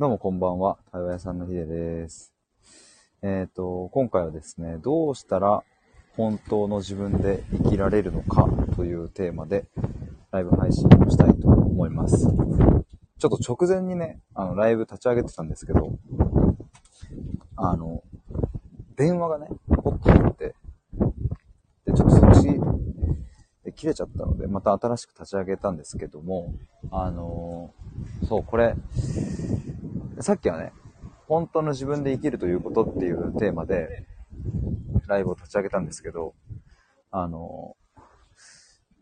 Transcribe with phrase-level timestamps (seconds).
[0.00, 0.78] どうもこんばんは。
[0.92, 2.32] 対話屋さんのヒデです。
[3.20, 5.64] えっ、と、今回はですね、どうしたら
[6.16, 9.64] 本当の自分で生きられるのかというテーマで
[10.30, 12.28] ライブ配信をしたいと思います。
[12.28, 15.98] ちょっと直前にね、あの、ライブ立ち上げてたんですけど、
[17.56, 18.04] あの、
[18.94, 20.54] 電話がね、ポッと入って、
[21.86, 22.60] で、ちょっとそっち
[23.78, 26.54] 切れちゃったので、また新しく立ち上げたんですけども、
[26.92, 27.72] あの
[28.28, 28.74] そう、これ、
[30.20, 30.72] さっきはね、
[31.26, 34.06] 本当の自分で生きるということっていうテーマで、
[35.06, 36.34] ライブを立ち上げたんですけど、
[37.10, 37.76] あの、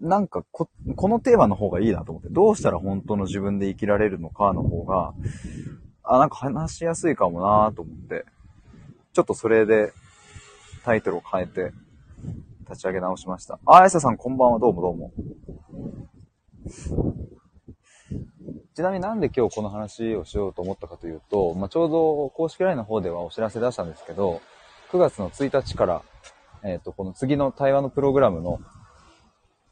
[0.01, 5.15] なんかこ、このテーマの方がいいなと思って、どうしたら本当の自分で生きられるのかの方が、
[6.03, 8.27] あ、なんか話しやすいかもなと思って、
[9.13, 9.93] ちょっとそれで
[10.85, 11.73] タイトルを変えて
[12.69, 13.59] 立ち上げ直しました。
[13.65, 15.13] あ、あやささんこんばんは、どうもどうも。
[18.75, 24.43] ちなみになんで今日この話をしようと思ったかというと、まあ、ちょうど公式 LINE の方ではお知らせ出したんですけど、
[24.93, 26.03] 9月の1日から、
[26.63, 28.61] えっ、と、この次の対話のプログラムの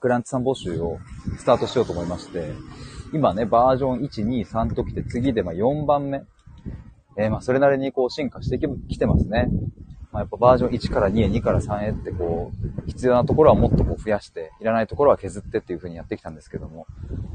[0.00, 0.98] グランツさん募集を
[1.38, 2.52] スタートしようと思いまして、
[3.12, 6.24] 今ね、バージョン1、2、3と来て、次でま4番目。
[7.16, 9.48] えーまそれなりにこう進化してきてますね。
[10.14, 12.52] まあ、やっぱバージョン1から2へ、2から3へってこ
[12.86, 16.86] う、必要なところはもっとこう増やして、いらないところは削ってっていう風にやってきたんですけども、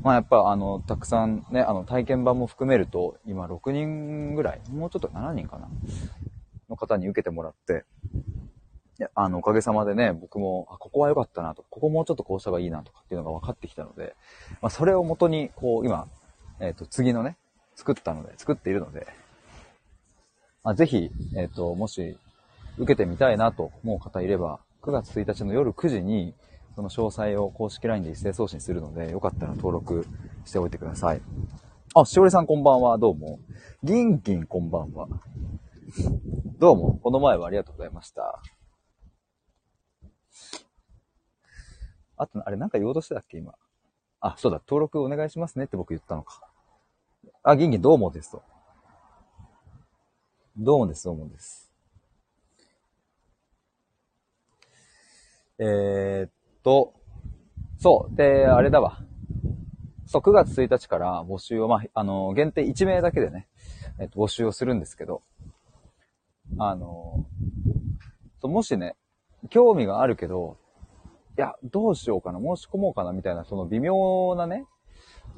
[0.01, 5.67] まあやっぱあの、たくさんね、あの体験版も含めると、今6人ぐらい、もうちょっと7人かな、
[6.69, 7.83] の方に受けてもらって、
[8.97, 14.15] いや、あの、おかげさまでね、僕も、あ、ここは良かったなと、ここもうちょっとこうした方がいいなとかっていうのが分かってきたので、
[14.61, 16.07] まあそれをもとに、こう今、
[16.61, 17.35] えっ、と、次のね、
[17.75, 19.05] 作ったので、作っているので、
[20.63, 22.17] まあ、ぜひ、えっ、と、もし、
[22.79, 26.33] 受けてみたいなと思う方いれば、9月1日の夜9時に、
[26.75, 30.07] その詳細を公式 LINE で一斉送信するので、よかったら登録
[30.45, 31.21] しておいてください。
[31.93, 33.39] あ、しおりさんこんばんは、どうも。
[33.83, 35.09] ギンギンこんばんは。
[36.57, 38.41] どうも、この前はありがとうございました。
[42.15, 43.55] あと、あれなんか言おうとしてたっけ、今。
[44.21, 46.49] あ、そうだ、登録お願いしますねって僕言ったのか。
[47.43, 48.41] あ、ギンギンどうもですと。
[50.55, 51.68] どうもです、どうもです。
[55.59, 56.31] えー、っ
[56.63, 56.93] と、
[57.77, 58.15] そう。
[58.15, 58.99] で、あれだわ。
[60.05, 63.47] そう、9月1日から募集を、まあ、あの、限定1名だけでね、
[63.99, 65.21] えっと、募集をするんですけど、
[66.57, 67.25] あの、
[68.41, 68.95] もしね、
[69.49, 70.57] 興味があるけど、
[71.37, 74.65] いや、どうしようかな、申し込もうかな、みたいな、その微妙なね、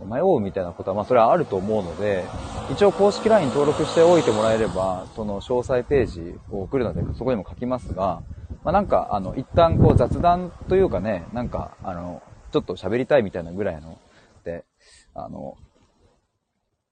[0.05, 2.23] 迷うみたいなことは、まあ、それはあると思うので、
[2.71, 8.23] 一応公式 LINE 登録しておいてもらえれば、その詳細ページを送るので、そこにも書きますが、
[8.63, 13.97] まあ、なんか、あの、一旦こう雑談というかね、なんか、あの、ちょっと喋りたいみたいなぐらいの、
[14.43, 14.65] で、
[15.13, 15.57] あの、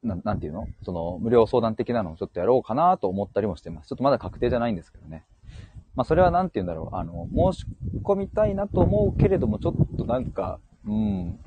[0.02, 0.66] ななんていうの？
[0.84, 3.90] その、無料相談的なのをちょっとやろうかなと思ったりもしてます。
[3.90, 5.26] ちょっとまだ確定じゃないんですけどね。
[5.96, 6.96] まあ、それはなんて言うんだろう。
[6.96, 7.66] あの、申し
[8.04, 11.40] 込みたいなと思うけれども、ちょっとなんか、うん、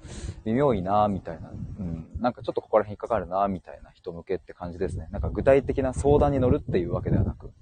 [0.44, 5.09] 微妙いなみたいな、うん、なんかちょっとここら辺引っかかるなみたいな人向けって感じですね。
[5.10, 7.53] なんか具体的な相談に乗るっていうわけではなく、み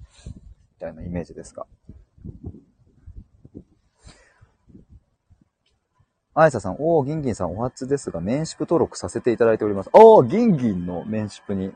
[0.79, 1.65] たいなイメージですが。
[6.33, 9.89] あやささん、おー、ギンギンさんお初ですが、メンシップ登録させていただいております。
[9.91, 11.73] おー、ギンギンのメンシップに。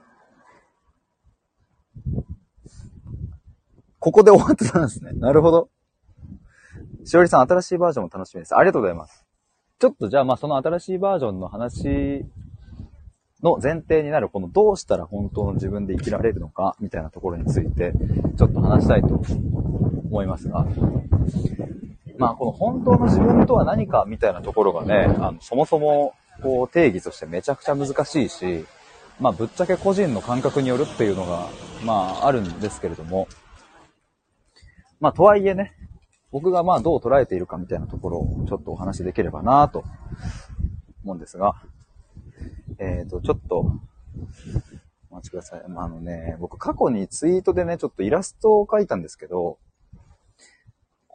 [3.99, 5.11] ここでお初なんですね。
[5.13, 5.69] なるほど。
[7.03, 8.55] しおりさん、新しいバージョンも楽しみです。
[8.55, 9.25] ありがとうございます。
[9.77, 12.23] ちょっとじゃあ、まあ、その新しいバージョンの話
[13.43, 17.91] の前提になる、このどうしたら本当の自分で生きられるのか、みたいなところについて、
[18.37, 19.21] ちょっと話したいと
[20.09, 20.65] 思いますが、
[22.17, 28.65] まあ、この本当の自分とは何かみたいなところがね、あのそもそも、こう、定義としてめちゃくちゃ難しいし、
[29.19, 31.47] まあ、ぶっちゃけ個人の感覚によるっていうのが、
[31.83, 33.27] まあ、あるんですけれども、
[34.99, 35.73] まあ、とはいえね、
[36.31, 39.85] 僕がまあどう捉えているかみたいなところをちょっとお話しできればなと
[41.03, 41.55] 思うんですが、
[42.77, 43.71] えっ、ー、と、ちょっと、
[45.09, 45.63] お待ちください。
[45.69, 49.59] まあ、あのね、僕過去にツイートでね、ちょっとイラストを描いたんですけど、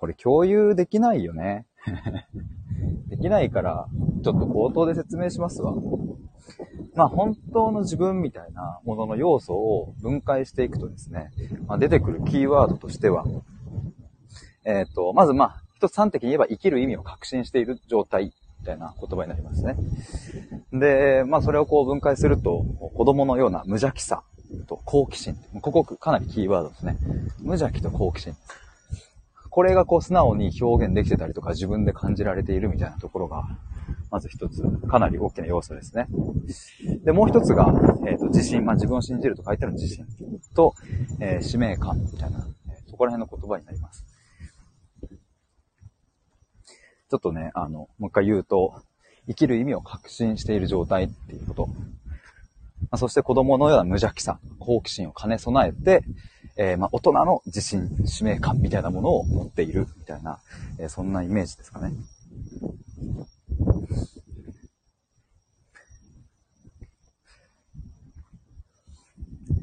[0.01, 1.67] これ共有できないよね。
[3.09, 3.87] できないから、
[4.25, 5.75] ちょっと口頭で説明しますわ。
[6.95, 11.31] まあ本当の自分みたいなものの要素を分解していくとですね、
[11.67, 13.27] まあ、出てくるキーワードとしては、
[14.65, 19.77] えっ、と、まずまあ、一つ端的に言えば生きる意味を確信している状態みたいな言葉になりますね。
[20.73, 22.65] で、まあそれをこう分解すると、
[22.95, 24.23] 子供のような無邪気さ
[24.67, 25.37] と好奇心。
[25.61, 26.97] ここかなりキーワードですね。
[27.39, 28.35] 無邪気と好奇心。
[29.51, 33.45] これがこう素直に表現できてたりとか自分で感じられているみたいなところが、
[34.11, 36.07] まず一つ、かなり大きな要素ですね。
[37.05, 37.73] で、もう一つが、
[38.07, 40.07] えっ、と、自信、まあ自分を信じると書いてある自信
[40.55, 40.75] と、
[41.21, 44.05] えー、使命感みたいなえ、そこら辺の言葉になります。
[47.11, 48.83] ちょっとね、あの、もう一回言うと、
[49.27, 51.67] 生きる意味を確信している状態っていうこと。
[51.67, 56.05] まあ、そして子供のような無邪気さ、好奇心を兼ね備えて、
[56.63, 60.41] えー、まあ、大人の自信、使命感みたいなものを持っているみたいな、
[60.79, 61.91] えー、そんなイメージですかね。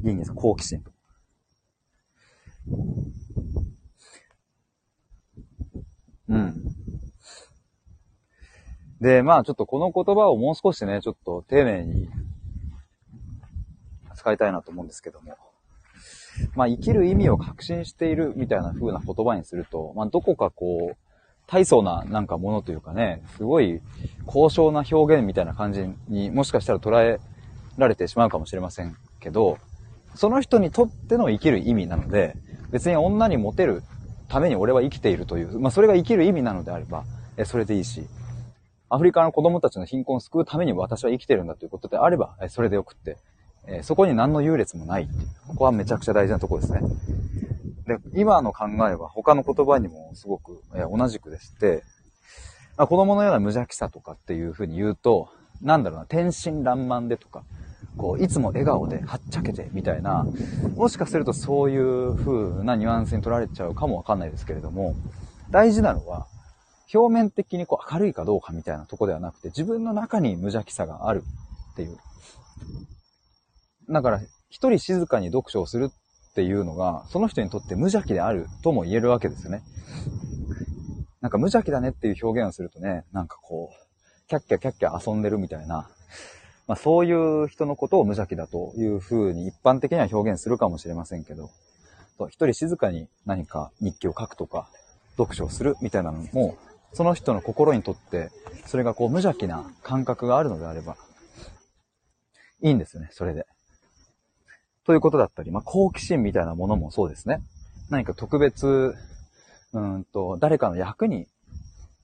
[0.03, 0.83] いいんです好奇心。
[6.29, 6.63] うん。
[8.99, 12.09] で、まあちょっとこの言葉をもう少しね、ちょっと丁寧に
[14.15, 15.46] 使いたいなと思うんですけども。
[16.55, 20.97] まあ生きる意味を確信しているみたいな風な言葉にすると、まあどこかこう、
[21.47, 23.79] 大層ななんかものというかね、すごい
[24.25, 27.19] 高尚な表現みたいな感じにもしかしたら捉え
[27.77, 29.57] られてしまうかもしれませんけど、
[30.13, 32.35] その人にとっての生きる意味なので、
[32.71, 33.83] 別に女にモテる
[34.27, 37.05] ために俺は生きているという、まあそれが生きる意味なのであれば、
[37.37, 38.07] えそれでいいし、
[38.89, 43.17] アフリカの子供たちの貧困を救うために私は生きてるんだということであれば、えそれでよくって、
[43.67, 45.27] えそこに何の優劣もないっていう。
[45.47, 46.81] ここはめちゃくちゃ大事なとこですね。
[47.85, 51.83] で、今の考えは他の言葉にもすごく、え同じくでして、
[52.77, 55.29] まあ、子供のような無邪気さとかっていうふうに言うと、
[55.61, 57.43] なんだろうな、天真爛漫でとか、
[57.97, 60.25] こう、いつも笑顔で、はっちゃけて、みたいな、
[60.75, 64.93] もしかするとそういう風なニュアンスに取られちゃうかもわかんないですけれども、
[65.49, 66.27] 大事なのは、
[66.93, 71.23] 表面的にこう明るいかどうかみたいなとこではなくて、自分の中に無邪気さがある
[71.73, 71.97] っていう。
[73.89, 79.63] だから、一人静かに読書をするっていうのが、その人にとって無邪気であるとも言えるわけですよね。
[81.21, 85.89] なんか無邪気だねっていう表現をするとね、なんかこう、キャッキャキャッキャ遊んでるみたいな、
[86.67, 91.49] まあそういう人のことを無邪気だというふうに一般的には表現するかもしれませんけど、
[92.29, 94.69] 一人静かに何か日記を書くとか、
[95.17, 96.57] 読書をするみたいなのも、
[96.93, 98.29] その人の心にとって、
[98.65, 100.97] それがこう無邪気な感覚があるのであれば、
[102.61, 103.45] いいんですよね、それで。
[104.87, 107.41] ということだったり、まあ、好奇心みたいなものもそうですね。
[107.89, 108.95] 何か特別、
[109.73, 111.27] うんと、誰かの役に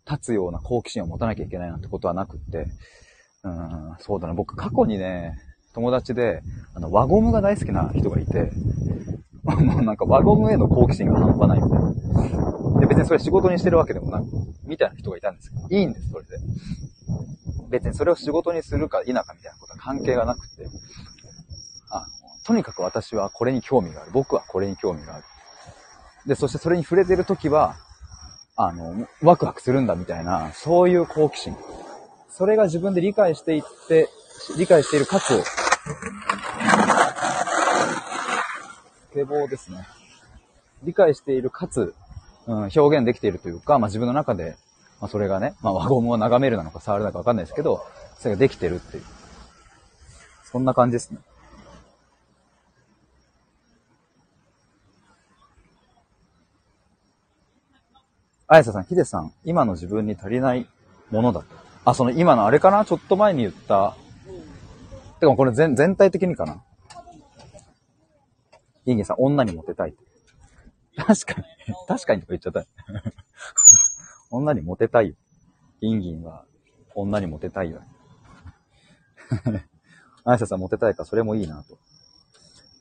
[0.06, 2.68] 立つような好奇心を持たなきゃいけないなんてことはなくって、
[3.44, 5.38] うん、そうだな、僕過去にね、
[5.74, 6.44] 友達で、
[6.75, 8.51] あの、輪ゴムが大好きな人がいて、
[9.44, 12.79] もうなんか輪ゴムへの好奇心が半端ないみたいな。
[12.81, 14.25] で、別にそれ仕事にしてるわけでもなく、
[14.65, 16.38] みたいな人がいたんですけど、いいんです、それで。
[17.69, 20.68] 別にそれを仕事にするか否かみたいなことは関係がなくて、
[22.43, 24.11] とにかく私はこれに興味がある。
[24.11, 25.23] 僕はこれに興味がある。
[26.25, 27.75] で、そしてそれに触れてるときは、
[28.55, 31.55] あの、ワクワクするんだみたいな、そういう好奇心。
[32.29, 34.09] それが自分で理解していって、
[34.57, 35.43] 理解しているかつ、
[39.13, 39.87] 希望ですね。
[40.83, 41.93] 理解しているかつ、
[42.47, 44.55] うん、表現できているというか、まあ自分の中で、
[44.99, 47.85] まあそれがね、まあ輪ゴムを眺めるなのか触るなのかわかんないですけど、
[48.17, 49.03] それができてるっていう。
[50.51, 51.19] そんな感じですね。
[58.47, 60.67] あやささん、ヒデさん、今の自分に足りない
[61.11, 61.45] ものだと。
[61.85, 62.85] あ、その今のあれかな？
[62.85, 63.95] ちょっと前に言った。
[65.19, 66.61] てかこれ全全体的にかな
[68.85, 69.95] インギンさん、女にモテたい。
[70.95, 71.47] 確かに、
[71.88, 72.65] 確かにとか言っちゃった。
[74.29, 75.15] 女にモテたいよ。
[75.81, 76.45] インギンは、
[76.95, 77.81] 女にモテたいよ。
[80.25, 81.77] あやささんモテたいか、それもいいなと。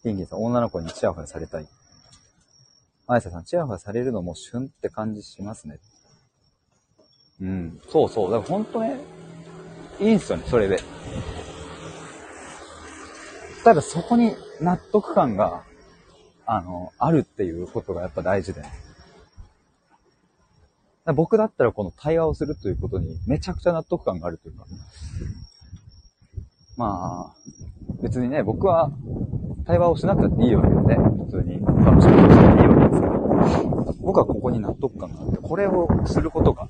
[0.05, 1.69] インギンさん、女の子にチヤホヤされたい。
[3.07, 5.81] あやささん、チヤホヤされるのも旬って感じしますね。
[7.41, 7.81] うん。
[7.89, 8.31] そうそう。
[8.31, 9.01] だからほんとね、
[10.01, 10.79] いいんすよね、それで。
[13.65, 15.63] ただそこに納得感が
[16.47, 18.63] あの、あるっていうことがやっぱ大事で。
[21.05, 24.67] だ僕だったらこの対話をするということにめちゃくちゃ納得感があるというか。
[26.77, 28.91] まあ、別にね、僕は
[29.65, 36.69] 対話をしなくたっていいわけでね、普通に楽しみにしていいわけですけど、僕はここに納得感があって、これをすることが、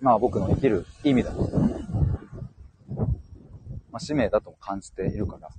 [0.00, 1.50] まあ僕の生きる意味だと。
[3.90, 5.50] まあ使命だと感じているから、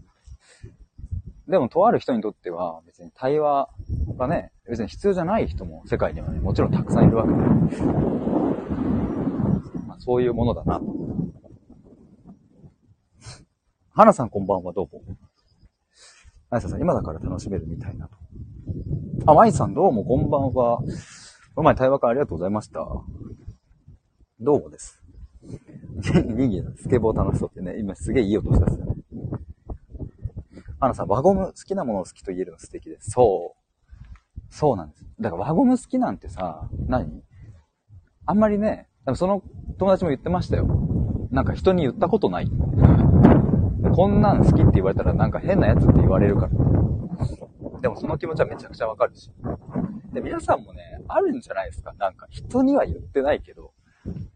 [1.47, 3.69] でも、とある人にとっては、別に対話
[4.17, 7.35] がね、別に必要じゃない人も世界にはね、もちろんたくさんいるわけで、
[9.85, 10.85] まあ、そういうものだなと。
[13.91, 15.01] 花さんこんばんは、どうも。
[16.53, 18.15] あやささん、今だから楽しめるみたいなと。
[19.25, 20.77] あ、まいさんどうもこんばんは。
[20.77, 20.83] こ
[21.57, 22.85] の前対話会ありがとうございました。
[24.39, 25.01] どうもです。
[25.97, 28.93] 人間スケボー楽しそうってね、今すげえいい音したっすよね。
[30.79, 33.09] 花さん、輪ゴム好きなものを好きと言えるの素敵です。
[33.09, 34.41] そう。
[34.51, 35.07] そうなんです。
[35.19, 37.23] だから輪ゴム好きなんてさ、何？
[38.27, 39.41] あんまりね、でもその
[39.79, 40.67] 友達も言ってましたよ。
[41.31, 42.51] なんか人に言ったことない。
[43.95, 46.51] こんなん好きって言われたらなんか変なやつって言われるから。
[47.81, 49.29] でもその気持ちはめちゃくちゃわかるし。
[50.13, 51.93] で、皆さんもね、あるんじゃないですか。
[51.99, 53.71] なんか人には言ってないけど、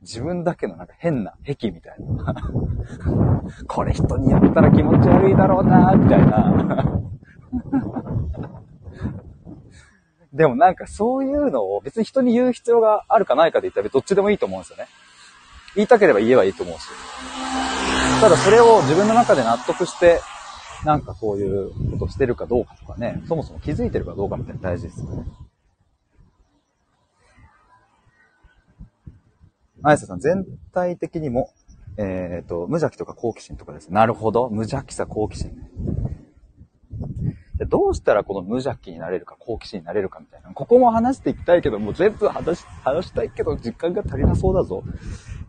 [0.01, 2.35] 自分だけのなんか変な癖みたいな。
[3.67, 7.01] これ人に言ったら気持ち悪いだろうなみたいな。
[10.33, 14.85] でもなんかそういうのを別に人に言う必要があるかないかで言ったらどっちでもいいと思うんですよね。
[15.75, 17.76] 言いたければ言えばいいと思うし。
[18.19, 20.21] ただそれを自分の中で納得して、
[20.83, 25.25] なんかそういうことしてるかどうかとかね、そもそも気づいてるかどうかみたいな大事ですよね。
[29.83, 31.51] あやささん、全体的にも、
[31.97, 33.95] えっ、ー、と、無邪気とか好奇心とかですね。
[33.95, 34.50] なるほど。
[34.50, 35.69] 無邪気さ、好奇心ね。
[37.69, 40.50] どうしたらこの無邪気になれるか、好奇心になれるかみたいな。
[40.51, 44.83] ここも話していきたいけど、もう全部話し、話したいけど、時間が足りなそうだぞ。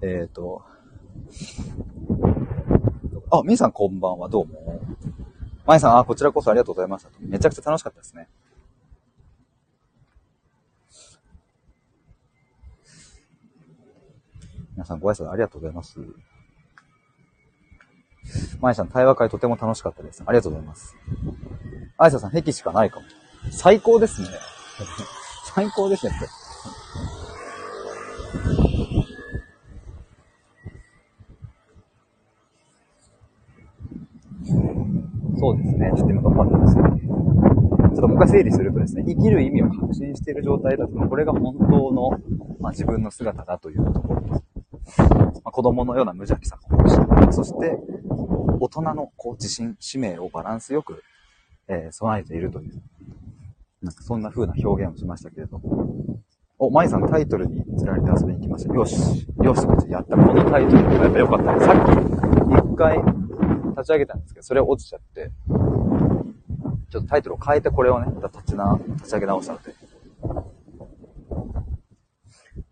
[0.03, 0.63] えっ、ー、と、
[3.31, 4.81] あ、みーさんこんばんは、どうも。
[5.67, 7.11] まいさん、あ、こちらこそありがとうございました。
[7.21, 8.29] めちゃくちゃ楽しかったですね。
[14.73, 16.01] 皆さんご挨拶ありがとうございます。
[18.61, 20.23] まいさん、対話会とても楽しかったです。
[20.25, 20.97] ありがとうございます。
[21.99, 23.07] あいささん、癖しかないかも。
[23.51, 24.29] 最高ですね。
[25.55, 26.38] 最高ですねって。
[35.39, 35.93] そうですね。
[35.97, 36.83] ちょっと今頑張ってますね。
[36.83, 42.11] ちょっともう一回整理するとですね、生きる意味を確信している状態だと、これが本当の、
[42.61, 45.03] まあ、自分の姿だというところです。
[45.03, 47.33] まあ、子供のような無邪気さも欲しい。
[47.33, 47.79] そして、
[48.61, 51.03] 大人のこう自信、使命をバランスよく、
[51.69, 52.83] えー、備えているという、
[53.83, 56.21] なんかそんな風な表現をしましたけれども。
[56.61, 58.75] お、舞さんタイトルに釣られて遊びに行きました。
[58.75, 60.17] よし、よし、やった。
[60.17, 61.61] このタイトルがやっぱ良かった。
[61.65, 63.28] さっき、一回、
[63.79, 65.31] 立ち上げたんですけど、それ落ちちゃって、
[66.91, 69.75] ちょっとタイトルを変えてこれをね、立ちな、立ち上げ直したので。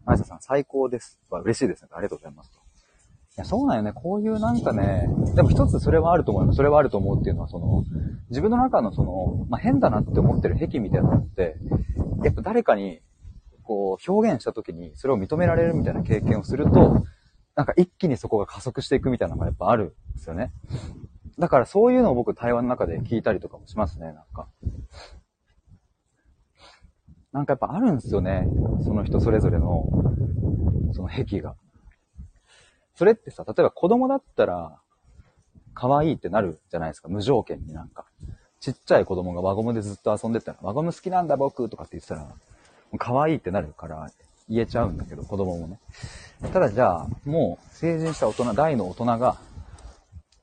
[0.04, 1.20] マイサさん、最高です。
[1.30, 1.90] は嬉しいですね。
[1.92, 2.50] ありがとうございます。
[2.50, 3.92] いや、そうなんよね。
[3.92, 6.56] こういうなんかね、でも一つそれはあると思います。
[6.56, 7.84] それはあると思うっていうのは、その、
[8.30, 11.56] 自分の中のその、まあ、変だなって思ってる癖みたいなのって、
[12.24, 13.00] やっぱ誰かに、
[13.62, 17.04] こう、表現した時に、それを認められるみたいな経験をすると、
[17.56, 20.52] なんか一気にそこが加速していくみたいなのがやっぱあるんですよね。
[21.38, 24.46] だからそういうのを僕対話の中で聞いたりとかもしますね、なんか。
[27.32, 28.46] なんかやっぱあるんですよね。
[28.84, 29.88] その人それぞれの、
[30.92, 31.56] その癖が。
[32.94, 34.78] それってさ、例えば子供だったら、
[35.74, 37.08] 可愛いってなるじゃないですか。
[37.08, 38.06] 無条件になんか。
[38.60, 42.34] ちっちゃい子供が輪ゴムでずっと遊んでたら、輪ゴム好きなんだ僕とかって言ってたら、
[42.98, 44.10] 可愛いってなるから、
[44.48, 45.80] 言えちゃうんだけど、子供もね。
[46.52, 49.36] ただじゃあ、もう成人した大人、大の大人が、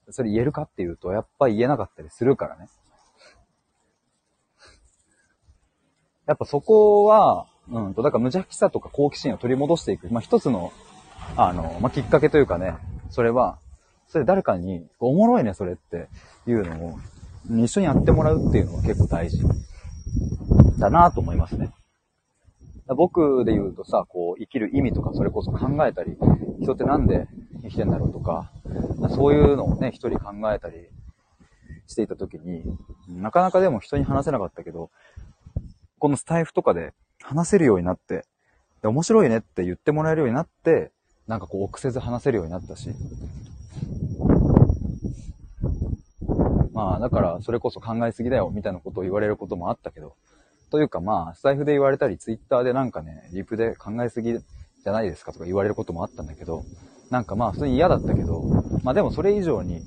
[0.09, 2.67] それ言えるかっていうと、やっぱり言えなかったりするからね。
[6.25, 10.71] やっぱそこは、うんと、だから無邪気さとか好奇心を取り戻していく、まあ一つの、
[11.37, 12.75] あの、まあきっかけというかね、
[13.09, 13.57] それは、
[14.07, 16.09] それ誰かに、おもろいね、それって
[16.45, 16.99] いうのを、
[17.49, 19.43] 一緒にやってもらうっていうのは結構大事
[20.79, 21.71] だなと思いますね。
[22.87, 26.17] 僕で言うとさ、こう、生きる意味とかそれこそ考えたり、
[26.61, 27.27] 人ってなんで
[27.63, 28.51] 生きてんだろうとか、
[29.09, 30.89] そういうのをね、一人考えたり
[31.87, 32.63] していた時に、
[33.07, 34.89] なかなかでも人に話せなかったけど、
[35.99, 38.25] このスタイフとかで話せるようになって、
[38.81, 40.91] で面白いねって言ってもらえるようになって、
[41.27, 42.89] なんかこう、臆せず話せるようになったし。
[46.73, 50.15] まあ、だから、それこそ考えすぎだよ、みたいなことを言われることもあったけど、
[50.73, 56.63] というかまあ、スタイフで言われたり、ツイッターでなんかね、リプで考えすぎじゃないですかとか言われることもあったんだけど、
[57.11, 58.41] なんかまあ普通に嫌だったけど、
[58.81, 59.83] まあでもそれ以上に、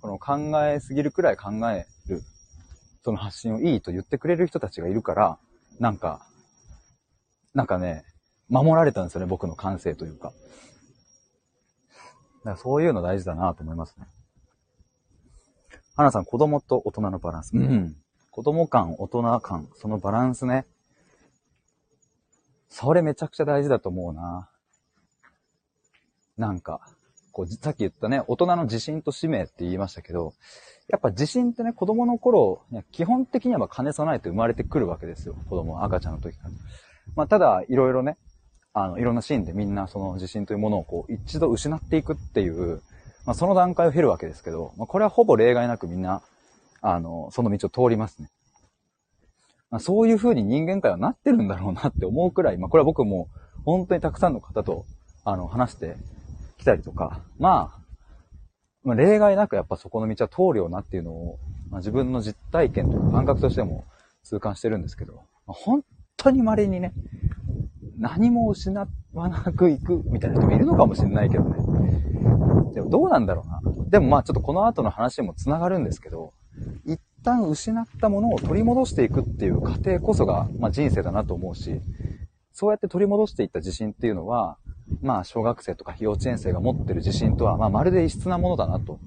[0.00, 2.22] この考えすぎるくらい考える、
[3.02, 5.40] その発信をいいと言ってくれる人たちがいるから、
[5.80, 6.24] なんか、
[7.52, 8.04] なんかね、
[8.48, 10.28] 守られたんですよね、僕の感性というか。
[10.28, 10.34] だ
[12.44, 14.06] からそういうの大事だなと思いますね。
[15.96, 17.56] 花さん、子供と大人のバランス。
[17.56, 17.96] うん。
[18.38, 20.64] 子供感、大人感、そのバランスね。
[22.68, 24.48] それめちゃくちゃ大事だと思うな。
[26.36, 26.80] なんか、
[27.32, 30.34] こう、さっき言ったね、大人の自信と使命って言いましたけど、
[30.86, 35.34] やっぱ自信ってね、子供の頃、基本的には兼ね備えて生まれてくるわけですよ。
[35.50, 36.50] 子供赤ちゃんの時から。
[37.16, 38.18] まあ、ただ、いろいろね、
[38.72, 42.82] あの、いろんなシーンでみんなその自信というものをこう、一度失っていくっていう、
[43.26, 46.22] まあ、その段階を経るわけですけど、まあ、これはほぼ例外なくみんな
[46.80, 48.30] あの、その道を通りますね。
[49.70, 53.28] まあ、そういう風に人間界はなってるんだろうなって思うくらい、まあ、これは僕も
[53.64, 54.86] 本当にたくさんの方と、
[55.24, 55.96] あの、話して
[56.56, 57.78] きたりとか、まあ、
[58.84, 61.38] まあ、例外なくやっぱそこの道は通るよなっていうのを、
[61.70, 63.84] まあ、自分の実体験というか感覚としても
[64.22, 65.84] 痛感してるんですけど、まあ、本
[66.16, 66.94] 当に稀にね、
[67.98, 71.56] 何も失わなく行くみたいな人もいるのかもしれないけどね。
[72.74, 73.60] でもどうなんだろうな。
[73.90, 76.32] でもまあちょっとこの後の話にも繋がるんですけど、
[76.84, 81.80] 一旦失ったものを取り戻していくっていう過程こそが、まあ、人生だなと思うし、
[82.52, 84.58] そうやって取り戻していった自信っていうのは、
[85.02, 88.98] まあ小学生とか幼稚園生が持ってる自信とは、まあまるで異質なものだなと。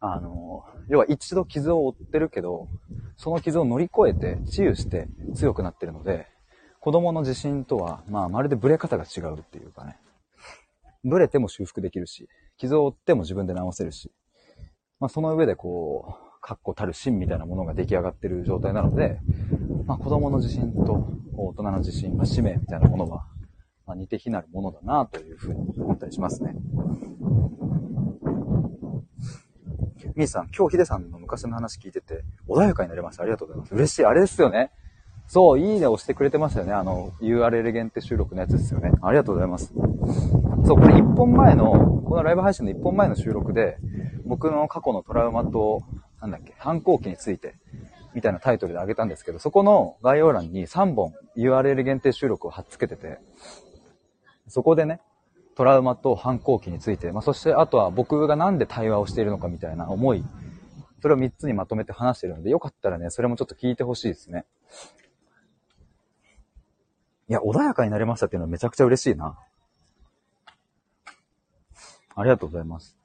[0.00, 2.68] あの、要は一度傷を負ってるけど、
[3.16, 6.26] その傷を乗り越えて治癒して強くなってるので、
[6.80, 9.96] 子供の自信とは、まあまるでブレ方が違うっていうかね。
[11.04, 14.10] ブレても修復できるし、傷を負っても自分で治せるし、
[15.00, 19.18] まあその上でこう、確固たる芯みたいなものが出来上がってる状態なので、
[19.84, 23.26] まあ子供の自信と大人の自信、まあ使命みたいなものは、
[23.86, 26.54] まあ似て非なるものだなというふうに思ったりしますね。
[30.14, 33.22] みーさん、今日ヒデさんの昔の話聞いてて、穏やかになれました。
[33.22, 33.74] ありがとうございます。
[33.74, 34.04] 嬉しい。
[34.06, 34.70] あれですよね。
[35.26, 36.72] そう、いいね押してくれてましたよね。
[36.72, 38.92] あの、URL 限定収録のやつですよね。
[39.02, 39.74] ありがとうございます。
[40.64, 43.76] そう、これ1本前の、このライブ配信の1本前の収録で、
[44.26, 45.82] 僕の過去のトラウマと、
[46.20, 47.54] なんだっけ、反抗期について、
[48.14, 53.18] みたいなタイトルであげたんですけど、そこの概要欄に3本 URL 限定収録を貼っつけてて、
[54.48, 55.00] そこでね、
[55.54, 60.24] トラウマと反抗期について、まあ、そしてあとは僕がなんで対話をしているのかみたいな思い、
[61.00, 64.44] それを3つにまとめて話してるので、よかったらね、それもちょっと聞いてほしいですね。
[67.28, 69.38] いや、穏やかになれましたっていうのはめちゃくちゃ嬉しいな。
[72.14, 72.95] ありがとうございます。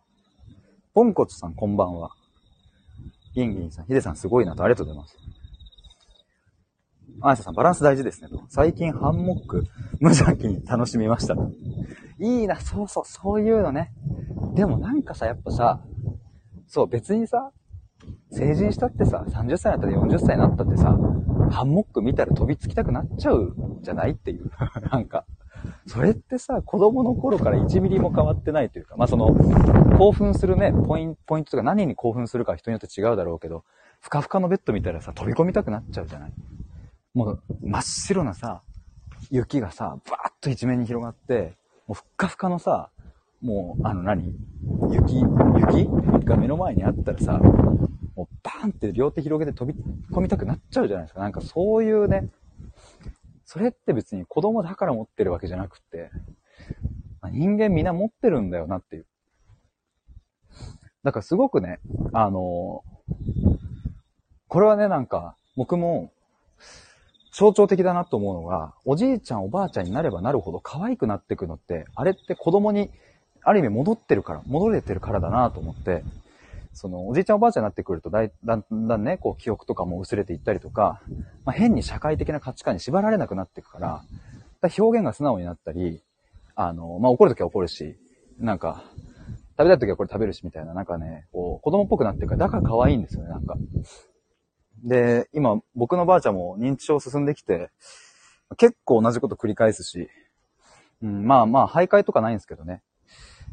[0.94, 2.12] ポンコツさんこんばんは。
[3.34, 5.18] ギンギンさん、ヒデさんすごいなとありがとうございます。
[7.22, 8.44] アイサさん、バランス大事ですねと。
[8.50, 9.64] 最近ハンモック
[10.02, 11.36] 無邪気に楽しみました。
[12.20, 13.94] いいな、そうそう、そういうのね。
[14.54, 15.82] でもなんかさ、やっぱさ、
[16.68, 17.52] そう、別にさ、
[18.30, 20.98] 成人したってさ、30歳になったら40歳になったってさ、
[21.52, 24.52] ハンモック見たら飛びつきたくなっちゃうじゃないっていう。
[24.92, 25.26] なんか、
[25.88, 29.36] それってさ、子供の頃から1ミリも変わってないというか、まあその、
[29.98, 33.64] 興奮するね、ポイント、ポイントとか何に興奮するか人によって違うだろうけど、
[34.00, 36.34] ふかふかのベッド見たらさ、飛び込みたくなっちゃうじゃない？
[37.14, 38.62] もう、真っ白なさ、
[39.30, 41.54] 雪がさ、バーッと一面に広がって、
[41.88, 42.90] もうふっかふかのさ、
[43.42, 44.34] もう、あの何？
[44.92, 45.26] 雪、雪
[46.26, 47.38] が目の前にあったらさ、
[48.16, 49.80] もうバーンって両手広げて飛び
[50.12, 51.22] 込みたくなっちゃうじゃないですか。
[51.22, 52.30] なんかそういうね、
[53.52, 56.10] それって別に子供だから持ってるわけじゃなくって、
[57.34, 59.06] 人間みんな持ってるんだよなっていう。
[61.04, 61.82] だからすごくね、
[62.14, 62.82] あの
[64.48, 66.14] これはね、なんか、僕も、
[67.34, 72.90] 象徴的だなと思うのが、おじいちゃんおばあちゃんになればなるほど可愛くなってくのって、あれって子供に、
[73.44, 76.06] ある意味戻ってるから、戻れてるからだなと思って、
[76.74, 81.02] その、おじいちゃんおばあちゃんになってくるとだい、だんだんね、こう記憶とかも薄れていったりとか、
[81.46, 84.04] まあ、変に社会的な価値観に縛られなくなっていくから、
[84.62, 86.04] だ表現が素直になったり、
[86.56, 87.98] あの、まあ、怒るときは怒るし、
[88.38, 88.84] なんか、
[89.58, 93.56] 食べたいときはこれ食べるしみたいな、なんかね、こう、子供っぽくなってるから、だから可愛いんですよね、なんか。
[94.84, 97.70] で、今、僕のばあちゃんも認知症進んできて、
[98.58, 100.10] 結構同じこと繰り返すし、
[101.02, 102.82] うん、まあまあ、徘徊とかないんですけどね。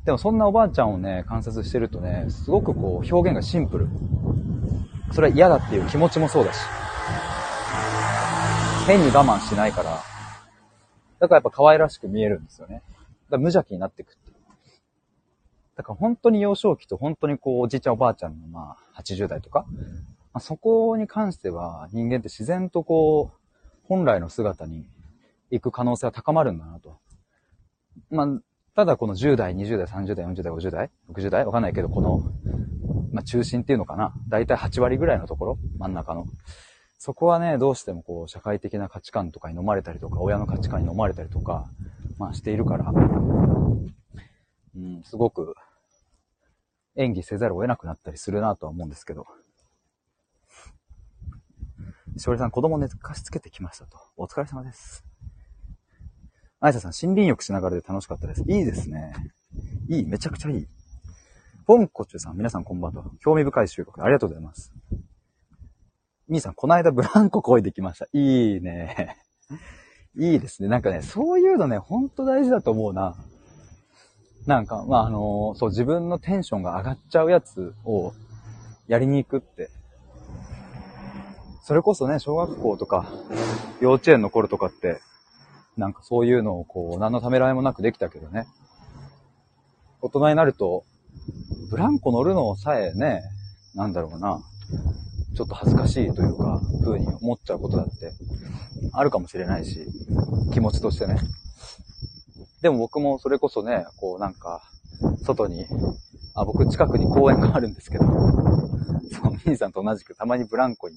[0.09, 3.88] でもそんなおばあちゃんをね、観察してるとね、すごくこう表現がシンプル。
[5.12, 6.61] それは嫌だっていう気持ちもそうだし。
[8.87, 10.03] 変に我慢しないから、
[11.18, 12.77] だからやっぱ可愛らしく見えるんですよね。
[12.77, 12.87] だか
[13.33, 14.37] ら無邪気になっていくっていう。
[15.77, 19.66] だから本当に幼少期と本当にこうおじいちゃんおばあちゃんのまあ80代とか、
[20.33, 23.38] まあ、そこに関しては人間って自然とこう
[23.87, 24.87] 本来の姿に
[25.51, 26.99] 行く可能性は高まるんだなと。
[28.11, 28.27] まあ
[28.79, 32.21] ただこの10代、20代、30代、40代、50代、60代わかんないけど、この、
[33.11, 34.14] まあ、中心っていうのかな。
[34.29, 36.27] だいたい8割ぐらいのところ真ん中の。
[36.97, 41.69] そこはね、どうしてもこう、社会的な価値観とかに飲まれたりとか、親の価値観に飲まれたりとか、
[42.19, 42.93] まあしているから、
[44.77, 45.57] うん、すごく
[46.95, 49.27] 演技せざるを得なくなったりするなとは思うんですけど。
[52.17, 53.99] しおりさん、子供寝かしつけてきましたと。
[54.17, 55.08] お疲れ様です。
[56.61, 58.42] あいささん、森林浴しながらで楽しかったです。
[58.49, 59.12] いいですね。
[59.88, 60.66] いい、めちゃくちゃいい。
[61.66, 63.05] ポンコチュさん、皆さんこんばんは。
[63.21, 64.73] 興味深い収録ありがとうございます。
[66.27, 68.07] みーさん、この間ブランコ声できました。
[68.12, 69.16] いいね。
[70.18, 70.68] いいですね。
[70.68, 73.14] なんかね、そういうのね、ほんと大事だと思うな。
[74.47, 78.12] なんか、まあ、あの、そう、自分のテンションが上がっちゃうやつを、
[78.88, 79.71] やりに行くって。
[81.62, 83.12] それこそね、小学校とか、
[83.81, 85.01] 幼稚園の頃とかって、
[85.79, 88.47] なんかそういうのをこう、何のためらいもなくできたけどね。
[90.03, 90.85] 大人になると、
[91.71, 93.23] ブランコ乗るのさえね、
[93.75, 94.43] なんだろうな、
[95.37, 98.12] ちょっと恥ずかしいというか、風に思っちゃうことだって、
[98.93, 99.87] あるかもしれないし、
[100.53, 101.17] 気持ちとしてね。
[102.61, 104.62] でも僕もそれこそね、こうなんか、
[105.23, 105.64] 外に、
[106.35, 110.97] あ、僕近くに公園があるんですけど、そう、ミーさんと同じくたまにブランコに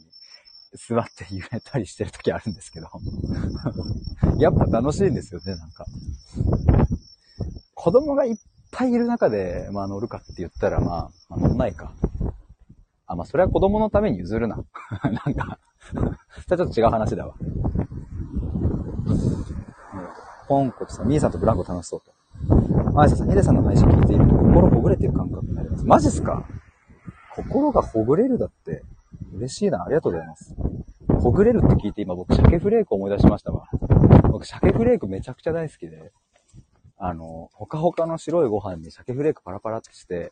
[0.73, 2.88] 座って揺れたりしてる時あるんですけど、
[4.39, 5.86] やっぱ楽しいんですよね、なんか。
[7.75, 8.36] 子供がいっ
[8.71, 11.93] ぱいいる中で、まあ乗るかって言ったら、まあ、まあ、乗んないか。
[13.07, 14.57] あ、まあそれは子供のために譲るな。
[15.25, 15.60] なんか
[16.47, 17.34] それちょっと違う話だわ。
[20.47, 22.12] ポンコツさん、ミーさんとブランコ楽しそうと。
[22.99, 25.86] あいささん、ヒデさんの配信聞いていると心ほぐれてる感覚になります。
[25.86, 26.45] マジっすか？
[27.36, 28.84] 心がほぐれるだって、
[29.41, 29.84] 嬉しいな。
[29.84, 30.56] ありがとうございます。
[31.19, 33.65] ほぐれるって聞いて今僕、鮭フレーク思い出しましたわ。
[34.32, 36.12] 僕、鮭フレークめちゃくちゃ大好きで、
[36.97, 40.32] あの、ほかほかの白いご飯に鮭フレークパラパラってして、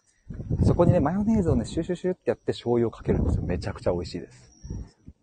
[0.64, 3.44] そこにね、マヨネーズをね、シュシュシュってやって醤油をかけるんですよ。
[3.44, 4.52] めちゃくちゃ美味しいです。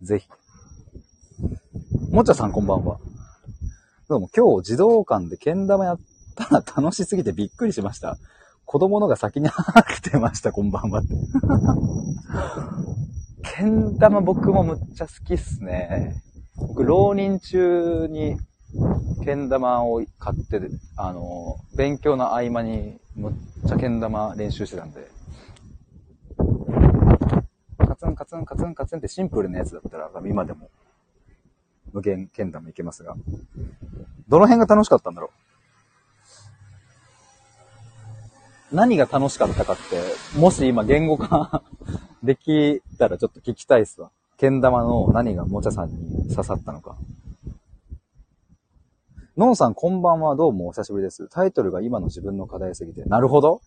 [0.02, 0.28] ぜひ。
[2.10, 2.98] もちゃさんこんばんは。
[4.08, 6.00] どうも今日児童館でけん玉やっ
[6.34, 8.18] たら楽しすぎてびっくりしました。
[8.64, 11.08] 子供のが先に来てました、こんばんはって。
[13.54, 16.22] けん玉僕もむっちゃ好きっすね。
[16.56, 18.36] 僕、浪人中に
[19.24, 20.60] けん玉を買って、
[20.96, 23.34] あの、勉強の合間にむっ
[23.68, 25.08] ちゃけん玉練習してたんで。
[27.78, 30.68] カツンカツンカツンカツンってシンプルなやつだったら今でも
[31.92, 33.16] 無限剣玉いけますが、
[34.28, 35.30] どの辺が楽しかったんだろ
[38.72, 38.76] う？
[38.76, 39.82] 何が楽しかったかって、
[40.38, 41.62] もし今言語化
[42.26, 44.10] できたらちょっと聞きたいっすわ。
[44.36, 46.96] けん玉の何がもちゃさんに刺さったのか。
[49.36, 51.28] のんさんこんばんはどうもお久しぶりです。
[51.28, 53.04] タイトルが今の自分の課題すぎて。
[53.04, 53.60] なるほど。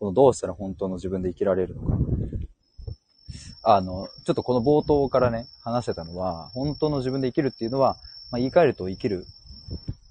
[0.00, 1.98] このどうしたら本当の自分で生きられるのか。
[3.62, 7.96] あの、ちょっとこの冒頭からね、話してたのは、本当の自分で生きるっていうのは、
[8.30, 9.26] まあ、言い換えると生きる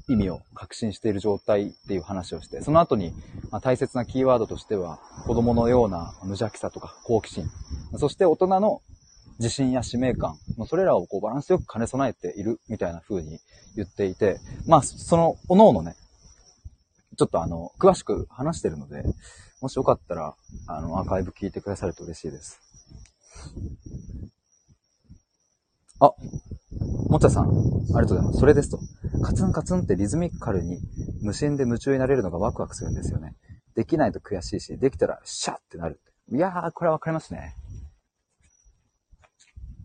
[0.07, 3.13] 意味を確信している状態っていう話をして、その後に、
[3.51, 7.49] ま、大切なキーワードとしては、子供のような無邪気さとか好奇心、
[7.97, 8.81] そして大人の
[9.39, 13.39] 自信や使命感、それらをこうバランスよく兼ね備えているみたいな風に
[13.75, 15.95] 言っていて、まあ、その、おのおのね、
[17.17, 19.03] ちょっとあの、詳しく話してるので、
[19.61, 20.35] もしよかったら、
[20.67, 22.61] あの、アーカイブ聞いてくださると嬉しいです。
[25.99, 26.11] あ、
[27.09, 28.39] もちゃさん、ありがとうございます。
[28.39, 28.79] それですと。
[29.23, 30.79] カツンカツンってリズミカルに
[31.21, 33.35] 無心で夢中になれるのがワクワクするんですよね。
[33.75, 35.99] できないと悔しいし、できたらシャッってなる。
[36.29, 37.55] いやー、これはわかりますね。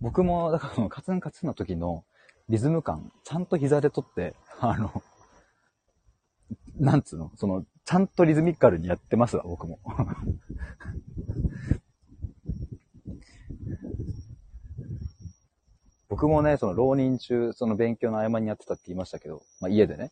[0.01, 2.05] 僕も、だからカツンカツンの時の
[2.49, 5.03] リズム感、ちゃんと膝で取って、あの、
[6.77, 9.79] なんつうの、その、ちゃんとリズミカルにやってますわ、僕も。
[16.13, 20.11] 僕もね、その浪人中、その勉強の合間にやってたって言いましたけど、まあ家でね、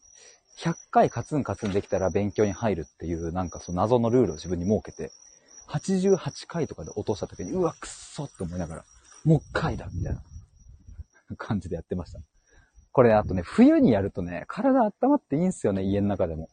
[0.59, 5.13] 100回カツンカツンできたら勉強に入るっていう、なんかその謎のルールを自分に設けて、
[5.69, 8.85] 88回とかで落とした時に、うわ、くっそって思いながら、
[9.27, 10.23] もう一回だみたいな
[11.37, 12.21] 感じでやってました。
[12.93, 16.49] これ、あとね、冬にやるとね、体温まっていいんすよね、家の中でも。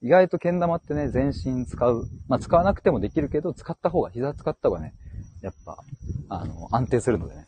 [0.00, 2.08] 意外と剣玉ってね、全身使う。
[2.28, 4.94] まあ、使わなくてもできるけど、使った方が、膝使った方がね、
[5.42, 5.84] やっぱ、
[6.28, 7.46] あの、安定するのでね。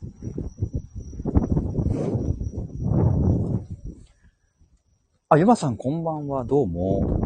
[5.29, 7.21] あ、ゆまさんこんばんは、どうも。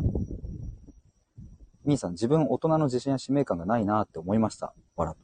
[1.85, 4.75] みーさん、自分大人の自信や使命感がないなって思いました。
[4.97, 5.15] 笑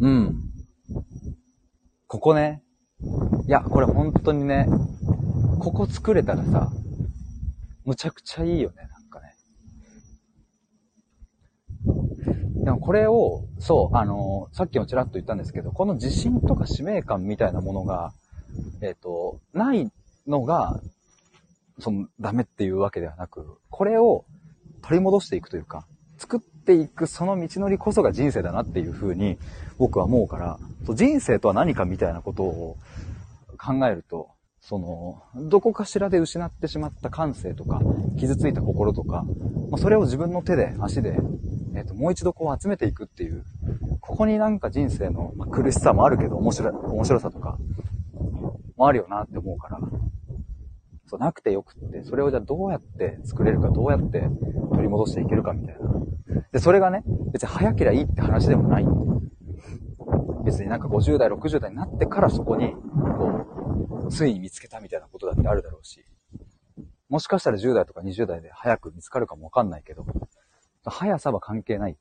[0.00, 0.34] うん。
[2.06, 2.62] ここね。
[3.46, 4.66] いや、これ本当にね、
[5.58, 6.70] ここ作れたらさ、
[7.84, 8.91] むちゃくちゃいいよね。
[12.62, 18.12] でもこれを、そう、あの、さっきもちらっと言ったんですけど、この自信とか使命感みたいなものが、
[18.80, 19.90] えっ、ー、と、ない
[20.28, 20.80] のが、
[21.80, 24.24] その、ダメっていうわけではなく、これを
[24.82, 25.86] 取り戻していくというか、
[26.18, 29.38] 作っていくその道のりこそが人生だなっていうふうに
[29.76, 30.58] 僕は思うから、
[30.94, 32.76] 人生とは何かみたいなことを
[33.58, 37.80] 考えると、その、どこかしらで失ってしまった感性とか、
[38.16, 39.24] 傷ついた心とか、
[39.70, 41.16] まあ、それを自分の手で、足で
[41.74, 43.44] えっ、ー、と、もう一度こう集めていくっていう、
[44.00, 47.58] ここになんか人生の、まあ、苦しさもあるけど、面白い、面白さとか、
[48.76, 49.78] もあるよなって思うから、
[51.06, 54.28] そう、なくてよくって、それをじゃあどうやって作れるか、どうやって
[54.70, 55.80] 取り戻していけるかみたいな。
[56.52, 58.86] で、それがね、別に早けりゃいいって話でもない。
[60.44, 62.74] 別になんか50代、60代になってからそこに、
[63.18, 66.04] こう、ついに見つけたみたいなことだってあるだろうし、
[67.08, 70.06] もしかしたら10代とか20代で早く見つかるかもわかんないけど、
[70.90, 71.96] 速さは関係ない。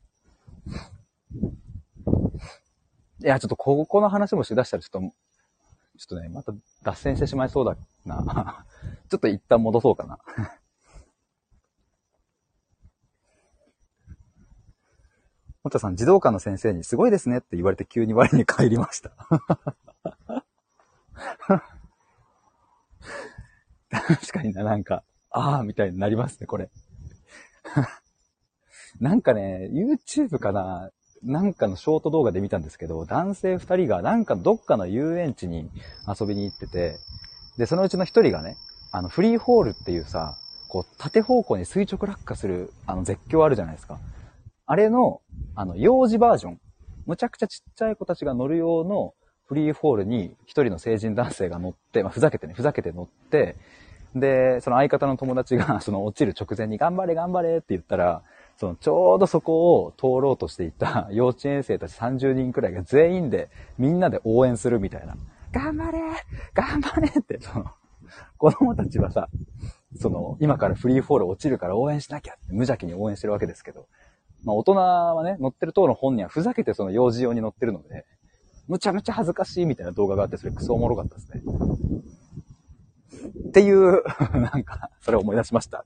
[3.24, 5.10] いや、ちょっとここの話もしだしたらちょっと、ちょ
[6.06, 8.66] っとね、また脱線してしまいそうだな。
[9.10, 10.18] ちょっと一旦戻そうかな。
[15.64, 19.12] もたさん、児童館の先生にすごいですねって言われて急に我に帰りました。
[23.92, 26.72] 確かにな、なんか、ああ、みたいになりますね、これ。
[29.02, 30.92] なんかね、YouTube かな
[31.24, 35.70] なんかのショート動画で見たんですけど、男性二人がなんかどっかの遊園地に
[36.08, 36.98] 遊びに行ってて、
[37.58, 38.58] で、そのうちの一人がね、
[38.92, 40.38] あの、フリーホールっていうさ、
[40.68, 44.00] こう、縦方向に垂直落下する、あの、絶叫あるじゃないですか。
[44.68, 45.22] あれの、
[45.56, 46.60] あの、幼児バージョン。
[47.08, 49.14] むちゃくちゃちっちゃい子たちが乗る用の
[49.46, 53.58] フリーフォールに一人の成人男性が乗って、まあ、ふざけてね、ふざけて乗って、
[54.16, 58.24] で、その相方の友達が、その落ちる直前に頑張れ頑張れって言ったら、
[58.62, 65.18] そのちょうどそこを通ろうとしていた 幼稚園生たち30人くらいが全員で、みんなで応援するみたいな。
[65.52, 66.00] 頑張れ
[66.54, 67.66] 頑張れって、その、
[68.38, 69.30] 子供たちはさ、
[70.00, 73.88] その、今からフリーフォール落ちるから応援しなきゃって無邪気に応援してるわけですけど、
[74.44, 78.06] まあ大人はね、乗ってる等の本人はふざけてその幼児用に乗ってるので、
[78.68, 81.42] むちゃむちゃ恥ずかしいみたいな動画があって、それクソおもろかったですね。
[83.48, 84.04] っていう、
[84.40, 85.84] なんか、それを思い出しました。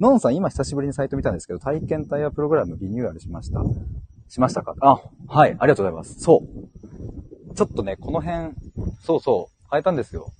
[0.00, 3.60] のんさん、今久しぶりにサイト見たんですけど、体験タイヤプログラムリニューアルしました。
[4.30, 4.74] しましたか？
[4.80, 6.18] あ、はい、ありがとうございます。
[6.20, 7.54] そう。
[7.54, 8.54] ちょっとね、この辺、
[9.02, 10.32] そうそう、変えたんですよ。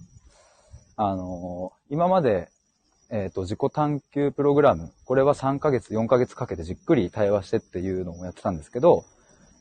[0.97, 2.49] あのー、今まで、
[3.11, 9.05] えっ、ー、と、自己探求プログラム、これは3ヶ月、4ヶ月かけてじっくり対話してっていうのをやってたんですけど、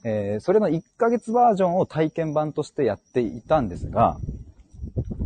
[0.06, 4.18] えー、それの1ヶ月バージョンを体験版としてやっていたんですが、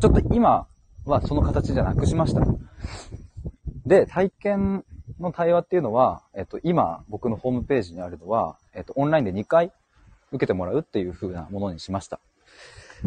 [0.02, 0.66] ちょっと今
[1.06, 2.42] はその形じゃなくしました。
[3.86, 4.86] で、体験
[5.20, 9.72] の対話っていうのは、えっと、今僕のホームページにあるのは、えっと、オンラインで2回
[10.32, 12.20] 受けてもらうっていう風なものにしました。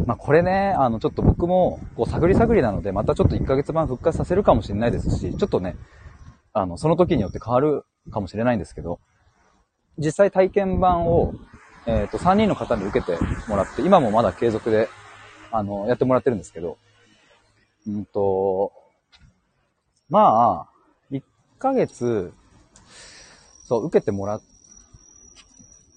[0.05, 5.75] まあこれね、あのちょっと僕もこう探り探りなので、またちょっと1ヶ月版復活させるかもしれないですし、ちょっとね、
[6.53, 8.99] あの、その時によって変わるかもしれないんですけど、
[9.97, 11.33] 実際体験版を、
[11.87, 14.89] えっ、ー、と、3人の方に受けてもらって、今もまだ継続で、
[15.51, 16.77] あの、やってもらってるんですけど、
[17.87, 18.71] うんと、
[20.09, 21.21] まあ、1
[21.59, 22.33] ヶ月、
[23.65, 24.39] そう、受けてもら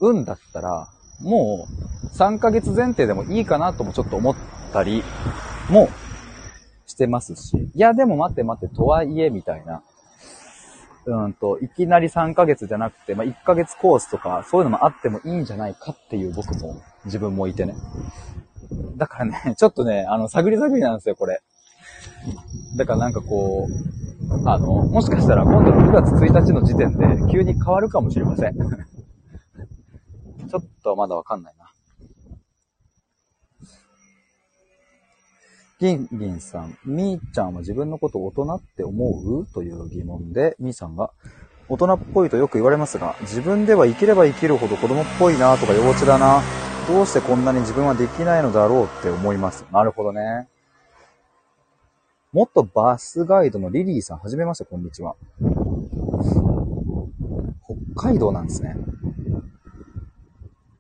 [0.01, 0.89] うんだったら、
[1.21, 4.37] もう3ヶ月前提でもいいかなともちょっと思っ
[4.73, 5.03] たり
[5.69, 5.89] も
[6.87, 9.83] してますし、いやでも待って待って、とはいえみたいな、
[11.07, 17.75] うんと、いきなり3ヶ月じゃなくて、まあ、1ヶ月コースとか、そういうのもあってもいいんじゃないかっていう僕も、自分もいてね。
[18.97, 21.41] だからね、ちょっとね、あの、探り探りなんですよ、これ。
[22.77, 28.55] だからなんかこう、あの、もしかしたら今度の9月1日の時点で急に変わるかもしれません。
[28.55, 31.67] ちょっとまだわかんないな。
[35.81, 39.47] ギンギンさん、みーちゃんは自分のこと大人って思う？
[39.47, 41.11] という疑問で、みーさんが、
[41.71, 46.43] 大人っぽいとよく言われますが、自分では生きれば生きるほど子供っぽいなとか幼稚だな、
[46.87, 49.65] どうしてこんなに自分はできないのだろうって思います。
[49.73, 50.50] なるほどね。
[52.33, 55.17] 元バスガイドのリリーさん、はじめまして、こんにちは。
[57.97, 58.77] 北海道なんですね。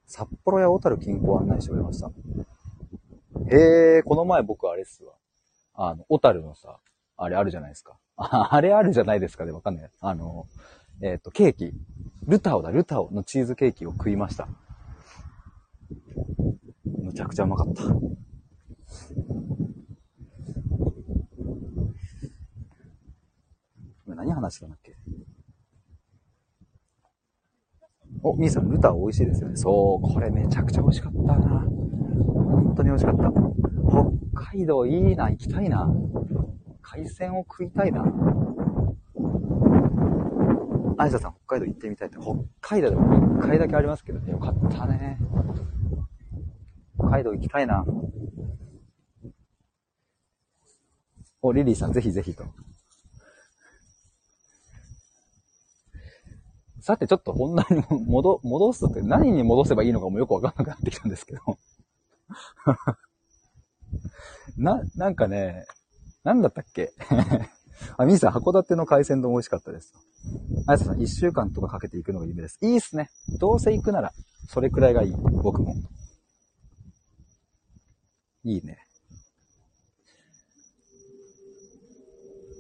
[0.07, 2.13] 札幌や小樽近郊案内しておりました。
[3.51, 5.15] へえ、この前僕あれっすわ。
[5.75, 6.79] あの、小樽のさ、
[7.17, 7.97] あれあるじゃないですか。
[8.17, 9.91] あれあるじゃないですかでわかんない。
[10.01, 10.47] あの、
[11.01, 11.73] えっ、ー、と、ケーキ。
[12.27, 14.47] ルタオだ、ルタオのチーズケーキを食いました。
[16.85, 17.83] むちゃくちゃうまかった。
[24.21, 24.97] 何話したんだっけ？
[28.23, 29.57] お、みーさん、ルタオ美味しいですよね。
[29.57, 31.35] そう、これめちゃくちゃ美味しかったな。
[31.37, 33.33] 本当に美味しかった。
[34.35, 35.91] 北海道いいな、行きたいな。
[36.83, 38.05] 海鮮を食いたいな。
[40.99, 42.19] あいささん、北海道行ってみたいって。
[42.19, 44.33] 北海道でも1回だけありますけどね。
[44.33, 45.19] よかったね。
[46.99, 47.87] 北海道行きたいな。
[51.41, 52.45] お、リリーさん、ぜひぜひと。
[56.81, 61.41] さてちょっと本題に 戻、戻すって何に戻せばいいのかもよくわかんなくなってきたんですけど
[64.57, 65.67] な、なんかね、
[66.25, 66.93] なんだったっけ？
[67.97, 69.93] あ、みーさん、函館の海鮮丼美味しかったです。
[70.67, 72.59] あやさん、一週間とかかけていくのが夢です。
[72.63, 73.11] いいっすね。
[73.39, 74.13] どうせ行くなら、
[74.49, 75.13] それくらいがいい。
[75.43, 75.75] 僕も。
[78.45, 78.79] いいね。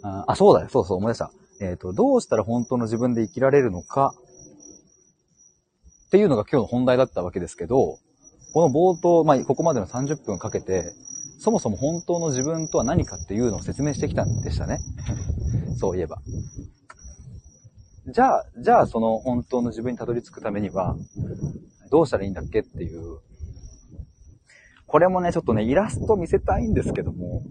[0.03, 0.69] あ、あそうだよ。
[0.71, 1.31] そうそう、思い出した。
[1.61, 4.14] えっ、ー、と、どうしたら本当の自分で生きられるのか、
[6.07, 7.99] っていうのが今日の本題だったわけですけど、
[8.53, 10.92] この冒頭、まあ、ここまでの30分かけて、
[11.38, 14.81] そもそも本当の自分とは何かっていうのを説明してきたんでしたね。
[15.79, 16.20] そういえば。
[18.09, 20.96] じゃあ、じゃあその本当の自分にたどり着くためには、
[21.90, 23.20] どうしたらいいんだっけっていう。
[24.87, 27.42] これもね、ちょっとね、イラスト見せたいんですけども、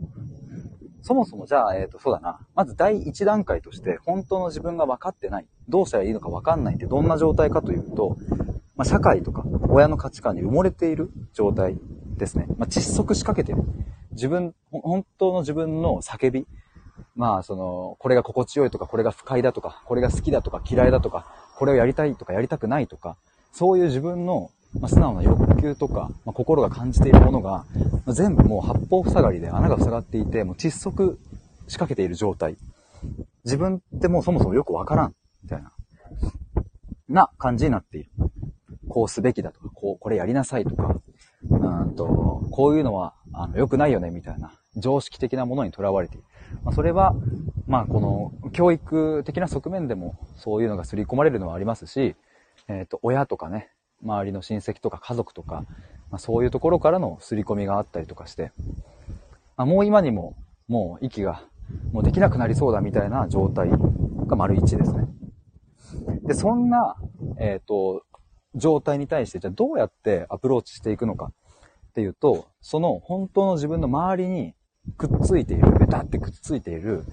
[1.01, 2.39] そもそもじゃあ、えっ、ー、と、そうだな。
[2.55, 5.47] まず第一段階として、本当の自分が分かってない。
[5.67, 8.17] どうしたらいいのか分かんないってどんな状態かというと、
[8.75, 11.77] まあ、社会とか親の価値観に埋もれている状態
[12.17, 12.47] ですね。
[12.57, 13.63] まあ、窒息しかけてる。
[14.11, 16.47] 自分、本当の自分の叫び。
[17.15, 21.25] まあ、その、これが心地よいとか、これが不快だとか、これが好きだとか、嫌いだとか、
[21.57, 23.17] これをやりたいとか、やりたくないとか、
[23.51, 27.65] そういう自分の、まあ、素直な欲求とか、まあ、心が感じているものが、
[28.05, 31.19] まあ、全部もう八方塞がりで穴が塞がっていて、もう窒息
[31.67, 32.57] しかけている状態。
[33.45, 35.71] 自分ってもうそもそもよくわからん、みたいな、
[37.07, 38.11] な感じになっている。
[38.87, 40.99] こうすべきだとか、こう、これやりなさいとか、
[41.49, 46.23] うんと、こういうのは、あの、良くないよね、みたいな、常識的なものにとらわれている。
[46.63, 47.15] まあ、それは、
[47.67, 52.15] まあ、この、教育的な側面でも、そういうのが刷り込まれるのはありますし、
[52.67, 53.69] えっ、ー、と、親とかね、
[54.03, 55.65] 周りの親戚とか家族とか、
[56.11, 58.51] まあ、そういうところからの刷り込みがあったりとかして、
[59.57, 60.35] まあ、もう今にも、
[60.67, 61.43] もう息が、
[61.91, 65.07] もうできなくなりそうだみたいな状態が丸1ですね。
[66.23, 66.95] で、そんな、
[67.39, 68.03] えっ、ー、と、
[68.55, 71.31] 状態に対して、じゃあどうやってアプローチしていくのか
[71.89, 74.53] っていうと、その本当の自分の周りに
[74.97, 77.03] くっついている、ベタってくっついている、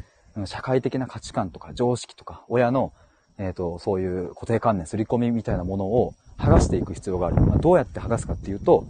[0.44, 2.92] 社会的な価値観とか常識とか、親の、
[3.38, 7.36] えっ、ー、と、そういう固定観念、刷り込みみたいなものを剥がしていく必要がある。
[7.36, 8.84] まあ、どうやって剥がすかっていうと、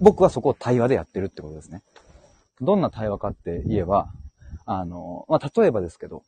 [0.00, 1.82] 僕はそこを対話でやってるってことですね。
[2.60, 4.12] どんな対話かって言えば、
[4.66, 6.22] あの、まあ、例えばですけど、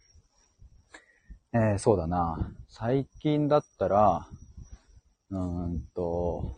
[1.53, 2.53] えー、そうだな。
[2.69, 4.27] 最近だったら、
[5.31, 6.57] うんと、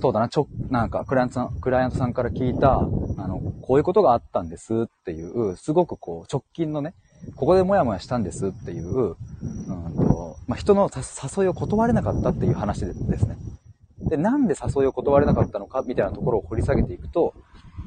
[0.00, 2.82] そうだな、ちょ、なんか、クライアントさん、クライアントさんから聞いた、あ
[3.28, 6.94] の、こういうことがあったんですっていう、すごくこう、直近のね、
[7.36, 13.36] ここでモヤモヤしたんですっていう、うんと、まあ、人の誘いを断れなかったっていう話ですね。
[14.08, 17.34] で、なんで誘いを断れなかったのかみたいなところを掘り下げていくと、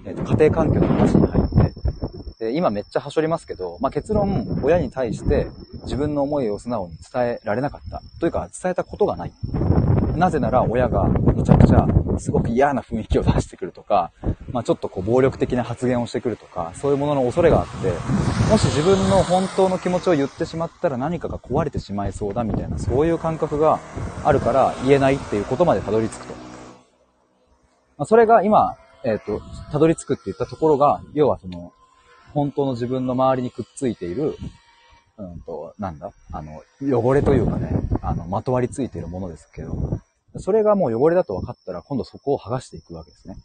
[0.06, 5.48] え、ー、と、家庭環境の話に入って、で、今めっちゃはしょりますけど、まあ、結論、親に対して
[5.84, 8.02] 自分の思いを素直に伝えられなかった。
[8.20, 9.34] というか、伝えたことがない。
[10.18, 11.88] なぜなら親がむちゃくちゃ
[12.20, 14.12] すごく嫌な雰囲気を出してくるとか、
[14.52, 17.94] まあちょっとこう暴力的な発言をしてくるとか、そういうものの恐れがあって、
[18.50, 23.80] もし自分の本当の気持ちを言ってしまったら何かが壊れてしまいそうだみたいな、そういう感覚が
[24.24, 26.34] あるから言えないっていうことまでたどり着くと。
[27.98, 31.74] まあ、それが今、えっ、ー、と、たどり着くって言ったところが、要はその、
[32.34, 34.36] 本当の自分の周りにくっついている、
[35.18, 40.00] うんと、なんだあの、汚れというかね、あの、まとわりついているものですけど、
[40.40, 43.36] それがもう汚れだと分かったら、今度そこを剥がしていくわけですね。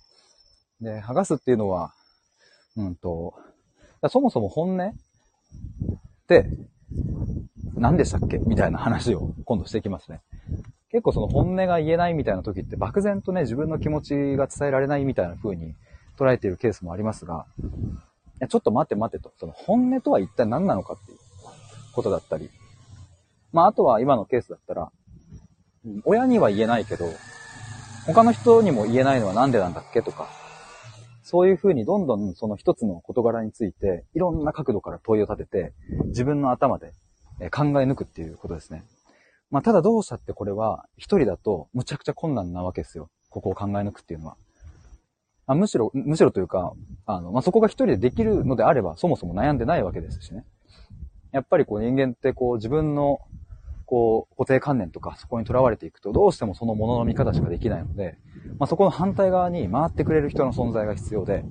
[0.81, 1.95] で、剥がすっていうのは、
[2.77, 3.35] うんと、
[4.09, 4.93] そもそも本音っ
[6.27, 6.47] て、
[7.75, 8.39] 何でしたっけ？
[8.39, 10.21] みたいな話を今度していきますね。
[10.91, 15.75] 結構その本音が言えないみたいな時って漠然とね、自分の気持ちが伝えられないみたいな風に
[16.19, 17.65] 捉えているケースもありますが、い
[18.41, 21.19] やちょっと待って待ってと、その本音とは一体何なのかっていう
[21.95, 22.51] ことだったり、
[23.53, 24.93] まああとは今のケースだったら、
[26.05, 27.13] 親には言えないけど、
[28.07, 30.29] 他の人にも言えないのはなんでなんだっけとか、
[31.23, 35.73] そういうふうにどんどんその一つの事柄について、いろんな角度から問いを立てて、
[36.07, 36.93] 自分の頭で
[37.51, 38.85] 考え抜くっていうことですね。
[39.51, 43.11] まあ、ただどうしたってこれは、一人だとむちゃくちゃ困難なわけですよ。
[43.29, 44.37] ここを考え抜くっていうのは。
[45.47, 46.73] あむしろ、むしろというか、
[47.07, 50.45] あの、まあ、そこが一人でできるのであれば、そもそも悩んでないわけですしね。
[51.33, 53.21] やっぱりこう人間ってこう自分の
[53.93, 58.17] こう、固定観念とかそこにとらわれていくと、どうしてもそのものの見方しかできないので、
[58.59, 61.45] まあ、そこの反対側に回ってくれる人の存在が必要で、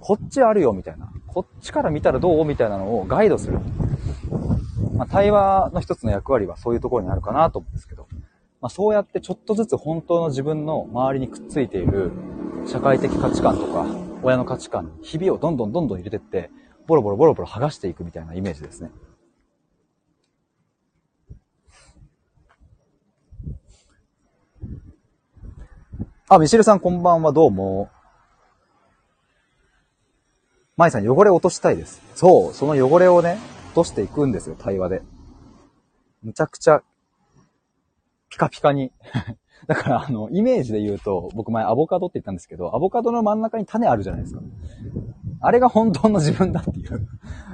[0.00, 3.60] こっちあるよみたいな、こっちから見たらどうみたいなのをガイドする。
[4.96, 8.08] まあ、対話の一つの役割はそういうところにあるかなと思うんですけど、
[8.60, 12.10] まあ、そうやってちょっとずつ本当の自分の周りにくっついている
[12.66, 13.86] 社会的価値観とか、
[14.24, 16.50] 親の価値観にひびをどんどんどんどん入れてって、
[16.88, 18.90] ボロボロボロボロ剥がしていくみたいなイメージですね。
[26.26, 27.90] あ、ミシルさんこんばんは、どうも。
[30.78, 32.00] 舞さん、汚れ落としたいです。
[32.14, 35.02] そう、その汚れをね、落としていくんですよ、対話で。
[36.22, 36.82] むちゃくちゃ、
[38.30, 38.90] ピカピカに。
[39.68, 44.40] だから、あの、イメージで言うと、僕前アボカドって言ったんですけど、アボカドの真ん中に種あるじゃないですか。
[45.40, 47.06] あれが本当の自分だっていう。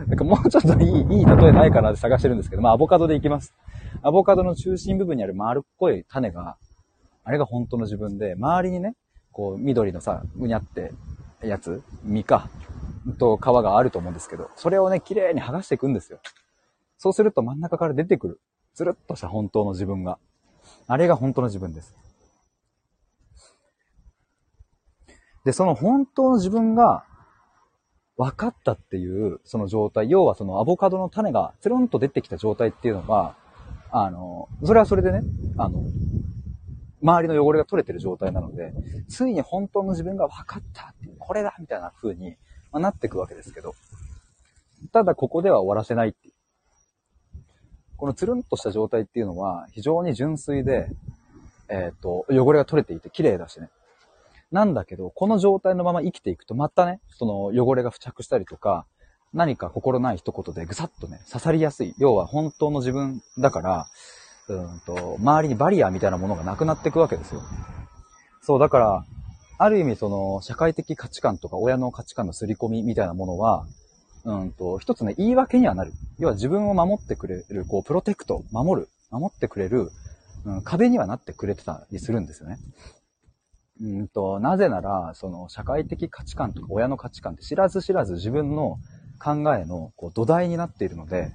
[0.07, 3.53] なんかもうちょっといい、いい例えないかなって探してるんですけど、まあアボカドでいきます。
[4.03, 6.57] アボカドの中心部分にある丸っこい種が、
[7.25, 8.95] あれが本当の自分で、周りにね、
[9.33, 10.93] こう緑のさ、うにゃって
[11.43, 12.49] やつ、実か、
[13.19, 16.21] と皮があると思うんですけど、それをね、綺麗に剥がしていくんですよ。
[16.99, 18.41] そうすると真ん中から出てくる。
[18.75, 20.19] つるっとした本当の自分が。
[20.87, 21.95] あれが本当の自分です。
[25.45, 27.05] で、その本当の自分が
[28.17, 33.35] 分かったっていうその状態、要はそのアボカドの種がつるんと出てきた状態っていうのが、
[33.91, 35.23] あの、それはそれでね、
[35.57, 35.83] あの、
[37.03, 38.73] 周りの汚れが取れてる状態なので、
[39.09, 42.37] ついに本当の自分が分かった、これだみたいな風に、
[42.73, 43.75] ま、なっていくわけですけど、
[44.93, 46.35] ただここでは終わらせないっていう。
[47.97, 50.89] このつるんとした状態っていうのは非常に純粋で、
[51.69, 53.69] えっ、と、汚れが取れていて綺麗だしね。
[54.51, 58.87] なんだけど、この状態のまま生きていくと、またね、その汚れが付着したりとか、
[59.33, 61.95] 何か心ない一言でぐさっとね、刺さりやすい。
[61.99, 63.87] 要は本当の自分だから、
[64.55, 67.43] うんと、周りにバリアみたいなものがなくなっていくわけですよ。
[68.43, 69.05] そう、だから、
[69.59, 73.67] ある意味その、社会的価値観とか親の価値観の刷り込みみたいなものは、
[74.25, 75.93] うんと、一つね、言い訳にはなる。
[76.19, 79.91] 要は自分を守ってくれる、こう、プロテクト、守る、守ってくれる、
[80.45, 82.59] うん、壁にはなってくれてたりするんですよね。
[83.83, 88.79] うんと、なぜなら、その、社会的価値観とか親の価値観って知らず知らず自分の
[89.21, 91.31] 考えのこう土台になっているので、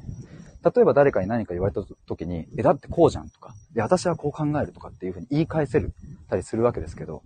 [0.65, 5.93] 例えば誰かに何か言われた時に、え、だってこうじゃんとか、で、私はこう考えるとかっていうふうに言い返せる
[6.27, 7.21] たりするわけですけど、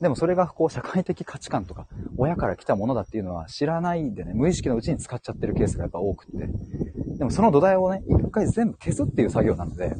[0.00, 1.86] でもそれがこう社会的価値観とか、
[2.16, 6.48] 親から来たものだっていうのは知らないでね、無意識のうちに使っちゃってるケースがやっぱ多くって。
[7.18, 9.96] でもその土台をね、一回全部消すっていう作業なので、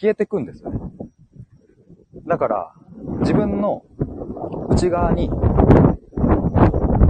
[0.00, 0.78] 消えてくんですよね。
[2.26, 2.72] だから、
[3.20, 3.82] 自分の
[4.70, 5.28] 内側に、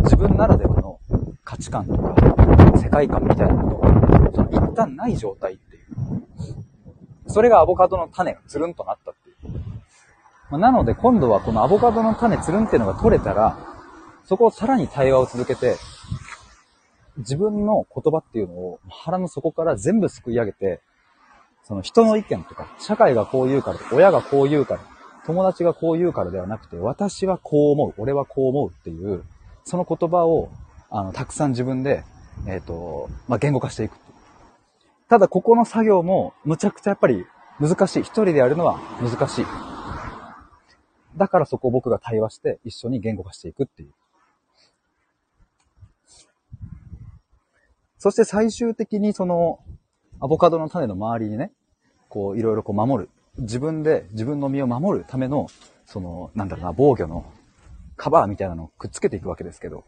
[0.05, 0.99] 自分ならではの
[1.45, 2.14] 価値観とか、
[2.76, 4.02] 世界観みたいなものが、その
[4.51, 5.83] 一旦ない状態っていう。
[7.26, 9.53] それがアボカドの種がつるんとなったっていう。
[10.51, 13.59] まなので今度はこのアボカドの種つるんっていうのが取れたら、
[14.24, 15.76] そこをさらに対話を続けて、
[17.18, 20.80] 自分の言葉っていうのを腹の底から全部すくい上げて、
[21.64, 24.80] その人の意見とか、社会がこう言うから、親がこう言うから、
[25.26, 29.22] 友達がこう言うからではなくて、私はこう思う、俺はこう思うっていう、
[29.64, 30.51] その言葉を、
[30.91, 32.05] あの、たくさん自分で、
[32.47, 33.93] えっ、ー、と、まあ、言語化していく。
[35.13, 37.27] ただ、ここの作業も、むちゃくちゃやっぱり
[37.61, 38.01] 難しい。
[38.01, 39.47] 一人でやるのは難しい。
[41.19, 43.93] だからそこを僕が対話して一緒に言語化していくっていう。
[47.99, 49.59] そして最終的にその、
[50.19, 51.53] アボカドの種の周りにね、
[52.09, 53.11] こう、いろいろこう守る。
[53.37, 55.49] 自分で自分の身を守るための、
[55.85, 57.27] その、なんだろうな、防御の
[57.99, 59.85] カバーみたいなのをくっつけていくわけですけど、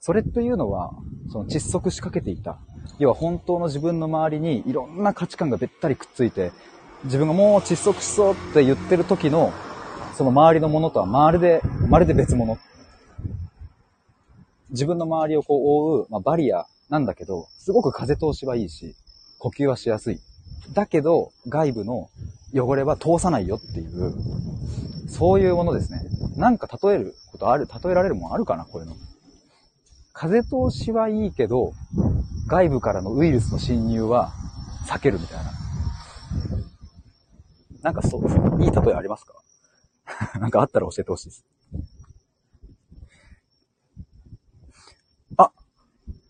[0.00, 0.94] それというのは、
[1.30, 2.58] その窒息しかけていた。
[2.98, 6.52] 要は本当の自分の周りにいろんな価値観がべったりくっついて、
[7.04, 9.52] 自分がもう窒息しそうって言ってる時の、
[10.16, 12.58] その周りのものとはまるで、まるで別物。
[14.70, 18.94] 自分の周りをこう覆う、まあ、バリアなんだけど、すごく風通しはいいし、
[19.38, 20.20] 呼吸はしやすい。
[20.72, 22.08] だけど、外部の
[22.54, 24.14] 汚れは通さないよっていう、
[25.08, 26.00] そういうものですね。
[26.38, 28.96] なんか例えることある、例えられるもんあるかなこういうの。
[30.20, 31.72] 風通しはいいけど、
[32.46, 34.34] 外部からのウイルスの侵入は
[34.86, 35.50] 避けるみたいな。
[37.80, 39.32] なんかそう、いい例えありますか？
[40.38, 41.46] なんかあったら教えてほしいです。
[45.38, 45.52] あ、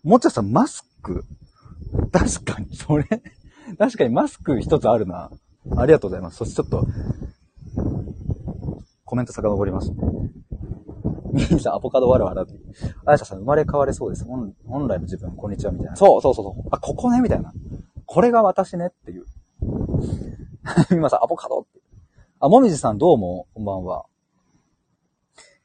[0.03, 1.25] もちゃさん、マスク？
[2.13, 3.03] 確かに、それ
[3.77, 5.31] 確かにマスク一つあるな。
[5.75, 6.37] ありがとうございます。
[6.37, 6.87] そしてちょっと、
[9.03, 9.91] コメント遡ります。
[11.31, 12.53] ミーさん、アボカドわらわらと。
[13.05, 14.25] あやしゃさん、生まれ変われそうです。
[14.25, 15.95] 本本来の自分、こんにちは、みたいな。
[15.95, 16.63] そうそうそうそう。
[16.71, 17.53] あ、ここね、みたいな。
[18.05, 19.25] これが私ね、っていう。
[20.91, 21.79] みまさん、アボカドって。
[22.39, 24.05] あ、もみじさんどうも、こんばんは。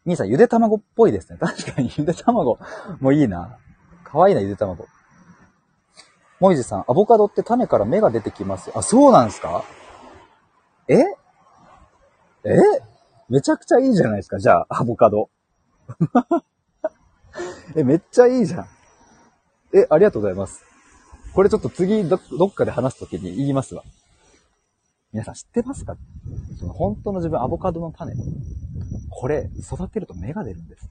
[0.04, 1.38] みーさん、ゆで卵っぽいですね。
[1.40, 2.58] 確かに、ゆで卵
[3.00, 3.58] もいいな。
[4.04, 4.86] かわいいな、ゆで卵。
[6.38, 8.70] もみじさん、アボカドって種から芽が出てきます。
[8.74, 9.64] あ、そうなんですか？
[10.86, 10.98] え？
[12.44, 12.56] え？
[13.28, 15.28] めちゃくちゃいいじゃないですか、じゃあ、アボカド。
[17.76, 18.66] え、めっちゃいいじゃん。
[19.74, 20.64] え、ありがとうございます。
[21.34, 23.82] これちょっと次ど、どっかで話すときに言いますわ。
[25.12, 25.96] 皆さん知ってますか？
[26.58, 28.14] その本当の自分、アボカドの種。
[29.10, 30.88] これ、育てると芽が出るんです。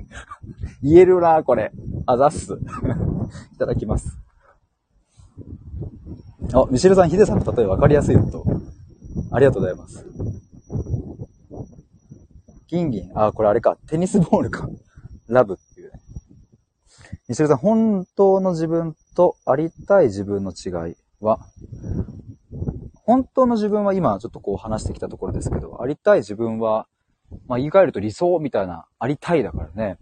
[0.82, 1.72] 言えるな、これ。
[2.06, 2.54] あざっす。
[3.54, 4.18] いただきます。
[6.52, 8.44] あ、ミシェルさん、ヒデさんの例え分かりやすいと。
[9.30, 10.04] ありがとうございます。
[12.70, 13.10] ギンギン。
[13.14, 13.76] あ、これあれか。
[13.88, 14.68] テニスボールか。
[15.26, 16.00] ラブっていうね。
[17.28, 21.40] ミシェルさん、本当の自分とありたい自分の違いは、
[22.94, 26.86] 本当の自分は今ちょっとこう話してきたところですけど、ありたい自分は、
[27.48, 29.98] まあ言い換えると理想みたいな、ありたいだからね。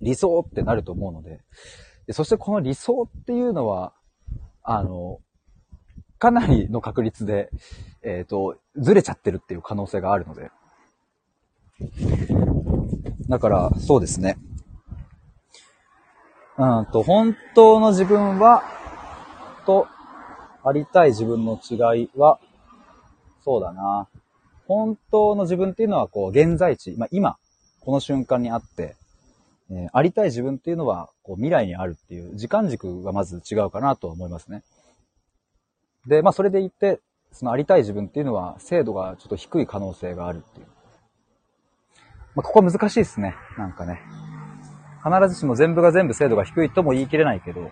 [0.00, 1.40] 理想ってなると思うので。
[2.06, 3.92] でそしてこの理想っていうのは、
[4.62, 5.18] あの、
[6.18, 7.50] かなりの確率で、
[8.02, 10.50] えっ、ー、と、ずれちゃってるっていう可能性があるので。
[13.28, 14.38] だから、そうですね。
[16.58, 18.62] うんと、本当の自分は、
[19.64, 19.86] と、
[20.62, 22.38] ありたい自分の違いは、
[23.42, 24.08] そうだな。
[24.66, 27.38] 本当の自分っていうのは、こう、現在地、まあ、今、
[27.80, 28.96] この瞬間にあって、
[29.70, 34.62] えー、ありたい自分っていうのは、こう、未来にあるっていう、時間軸がまず違うかなとは思いますね。
[36.06, 37.00] で、まあ、それで言って、
[37.32, 40.66] そのありたい自分っていうのは、精度がちょっと低い可能性があるっていう。
[42.34, 43.34] まあ、ここは難しいですね。
[43.58, 44.00] なんかね。
[45.02, 47.70] 必ずしも全部が全部精度が低いとも言い切れないけど、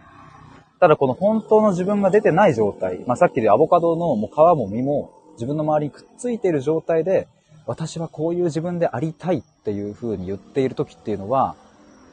[0.81, 7.29] ただこの本当の自分が出てない状態、まあ、さっきでアボカドのもう皮も実も自分の周りにくっついている状態で、
[7.67, 11.55] 私はこういう自分でありたいっていう風に言っている時っていうのは、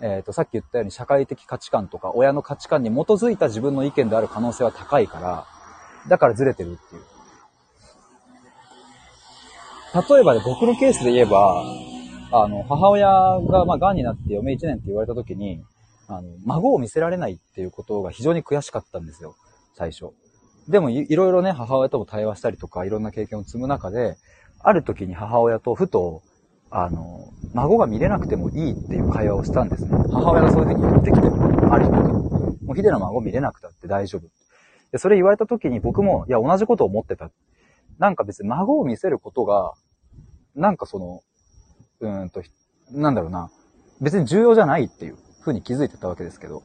[0.02, 5.46] えっ、ー、と、さっき言ったように社会的価値観とか親の価値観に基づいた自分の意見である可能性は高いから、
[6.10, 7.02] だからずれてるっていう。
[10.10, 11.64] 例えばね、僕のケースで言えば、
[12.44, 15.64] あの、母親が、まあ、癌になって余命1年って言われた時に、
[16.08, 19.36] あの、孫を見せられないっていうことが非常に悔しかったんですよ、
[19.74, 20.10] 最初。
[20.68, 24.18] でもい、いろいろね、母親とも対話したりとか、いろんな経験を積む中で、
[24.60, 26.24] ある時に母親とふと、
[26.72, 29.92] あの、孫が見れなくてもいいっていう会話をしたんですね。
[30.12, 31.28] 母親がそういうふうに言ってきて、
[31.72, 32.66] ある時に。
[32.66, 34.28] もうヒデの孫見れなくたって大丈夫。
[34.92, 37.32] で、それ言われた時に僕も、いや、同じことを思ってた。
[38.00, 39.74] なんか別に孫を見せることが、
[40.56, 41.22] なんかその、
[42.02, 42.42] うんと、
[42.92, 43.50] なんだろうな、
[44.02, 46.64] 別に重要じゃないっていう風に気づいてたわけですけど、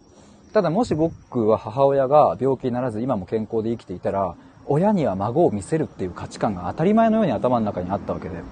[0.53, 4.35] ただもし僕は母親が病気にならず今も健康で生きていたら、
[4.67, 8.43] 親には孫を見せるっていう価値観が当たり前のように頭の中にあったわけで。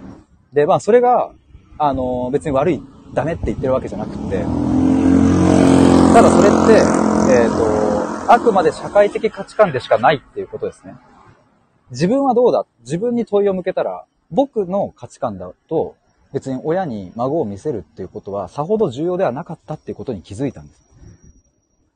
[0.53, 1.33] で、まあそれが、
[1.79, 2.83] あの、別に悪い、
[3.15, 4.45] ダメって言ってるわけじゃなくて、
[6.13, 6.73] ただそれって、
[7.33, 10.95] えっ、ー、と、あくまで社会的価値観でしかないっていうことですね。
[11.91, 12.67] 自分はどうだ？
[12.81, 15.97] 自分に問いを向けたら、僕の価値観だと、
[16.33, 20.81] 別に親に孫を見せるっていうことはさほど重要ではなかったっていうことに気づいたんです。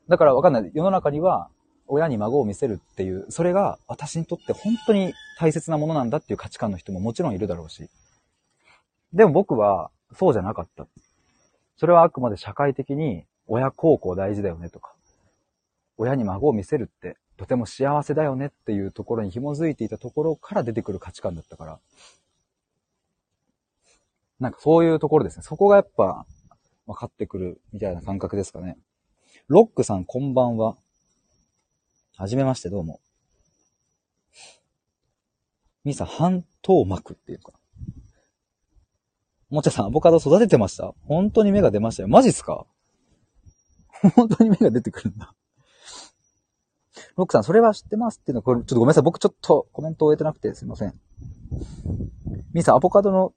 [0.08, 0.70] だからわかんない。
[0.74, 1.48] 世の中には
[1.86, 7.88] 親に孫を見せるっていう、それが私にとって本当に大切なものなんだっていう価値観の人ももちろんいるだろうし。
[9.12, 10.86] でも僕はそうじゃなかった。
[11.76, 14.94] それはあくまで社会的に親孝行大事だよねとか、
[15.98, 21.78] 親に孫を見せるってとても幸せだよねっていうところに紐づいていたところから出てくる価値観だったから、
[24.42, 25.44] なんかそういうところですね。
[25.44, 26.26] そこがやっぱ
[26.88, 28.76] 分かってくるみたいな感覚ですかね。
[29.46, 30.76] ロックさんこんばんは。
[32.16, 33.00] はじめましてどうも。
[35.84, 37.52] ミさん、半透膜っていうか。
[39.48, 40.92] もちゃさん、アボカド育ててました？
[41.06, 42.08] 本当に芽が出ましたよ。
[42.08, 42.66] マジっすか？
[44.16, 45.36] 本当に芽が出てくるんだ。
[47.16, 49.02] ロックさん、それは知ってますっていうのは、これ、ちょっとごめんなさい。
[49.04, 50.94] 僕ちょっとコメントを終えてなくてすいません。
[52.52, 53.34] ミさ、アボカドの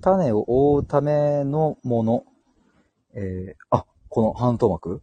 [0.00, 2.24] 種を覆うためのもの。
[3.14, 5.02] えー、あ、この半透膜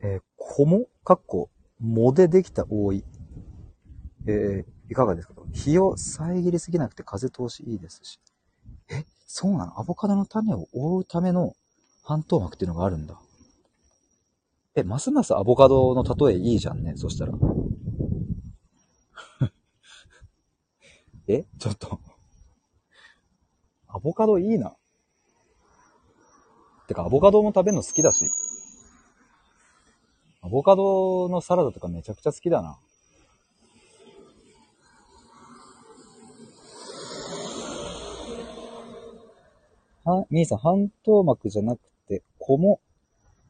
[0.00, 1.50] えー、こもかっこ、
[1.80, 3.04] 藻でできた覆い。
[4.26, 5.34] えー、いかがですか？
[5.52, 8.20] 日を遮りすぎなくて風通しいいですし。
[8.90, 9.80] え、そうなの？
[9.80, 11.54] アボカドの種を覆うための
[12.04, 13.18] 半透膜っていうのがあるんだ。
[14.74, 17.32] え、ますますアボカドの例えいいじゃんね、そしたら。
[21.28, 22.00] えちょっと
[23.96, 24.76] アボカドいいな。
[26.86, 28.28] てか、アボカドも食べるの好きだし。
[30.42, 32.78] アボカドのサラダとかめちゃくちゃ好きだな。
[40.04, 42.80] は、みーさん、半透膜じゃなくて、子も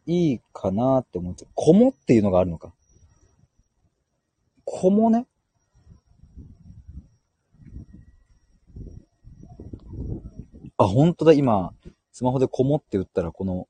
[0.07, 2.73] いいかなって思って、子もっていうのがあるのか。
[4.65, 5.27] 子もね。
[10.79, 11.73] あ、本当だ、今、
[12.13, 13.69] スマホでこもって打ったら、この、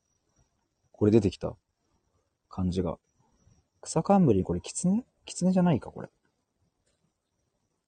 [0.93, 1.55] これ出てきた
[2.49, 2.99] 感じが。
[3.81, 6.09] 草冠、これ、キツネキツネじゃないか、これ。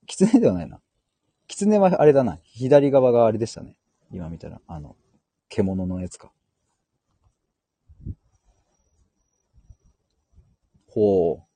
[0.06, 0.80] キツネではないな。
[1.48, 2.38] 狐はあれだな。
[2.42, 3.76] 左側があれでしたね。
[4.12, 4.60] 今見たら。
[4.66, 4.96] あの、
[5.48, 6.30] 獣のやつか。
[10.86, 11.48] ほう。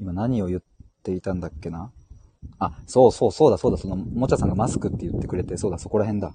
[0.00, 0.62] 今何を言っ
[1.02, 1.92] ていたんだっけな
[2.58, 6.32] あ、そうそうそうだそうだ、その、もちゃさんがマスクって言ってくれて、そうだ、そこら辺だ。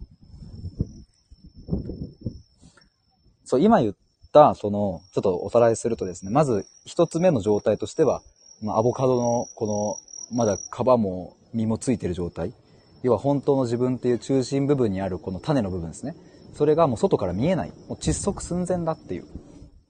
[3.46, 3.94] そう、今言っ
[4.32, 8.22] た、その、ちょっとおさらいするとですね、まず一つ目の状態としては、
[8.62, 10.00] まあ、アボカドのこ
[10.32, 12.54] の、まだ皮も実もついてる状態。
[13.02, 16.16] 要は本当の自分っていう中心部分にあるこの種の部分ですね。
[16.54, 17.70] それがもう外から見えない。
[17.88, 19.26] もう窒息寸前だっていう。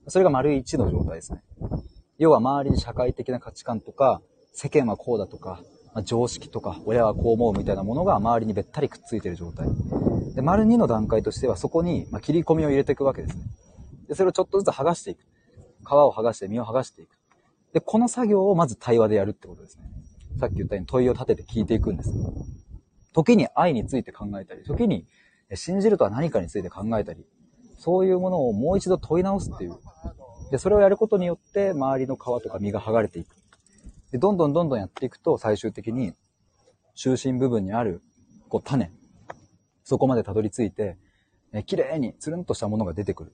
[0.08, 1.42] それが丸一の状態ですね。
[2.18, 5.62] 要は周りに社会的な価値観とか、世間はこうだとか、
[5.94, 9.68] まあ、常識とか、親はこう思うみたいなものが周りにべったりくっついてる状態。
[10.34, 13.44] で、丸2の段階としてはそこに、ま切り込みを入れていくわけですね。
[14.08, 15.24] で、それをちょっとずつ剥がしていく。
[15.86, 17.18] 皮を剥がして身を剥がしていく。
[17.72, 19.84] で、この作業をまず対話でやるってことですね。
[20.38, 22.12] さっき言ったように問いを立てて聞いていくんです。
[23.12, 25.06] 時に愛について考えたり、時に
[25.54, 27.24] 信じるとは何かについて考えたり、
[27.78, 29.76] そういうものをもう一度問い直すっていう。
[30.50, 33.39] で、それをやることによって周りの皮とか身が剥がれていく。
[34.12, 36.14] で、どんどんどんどんやっていくと最終的に
[36.94, 38.02] 中心部分にある
[38.48, 38.90] こう種、
[39.84, 40.98] そこまでたどり着いて、
[41.52, 43.32] え綺麗につるんとしたものが出てくる。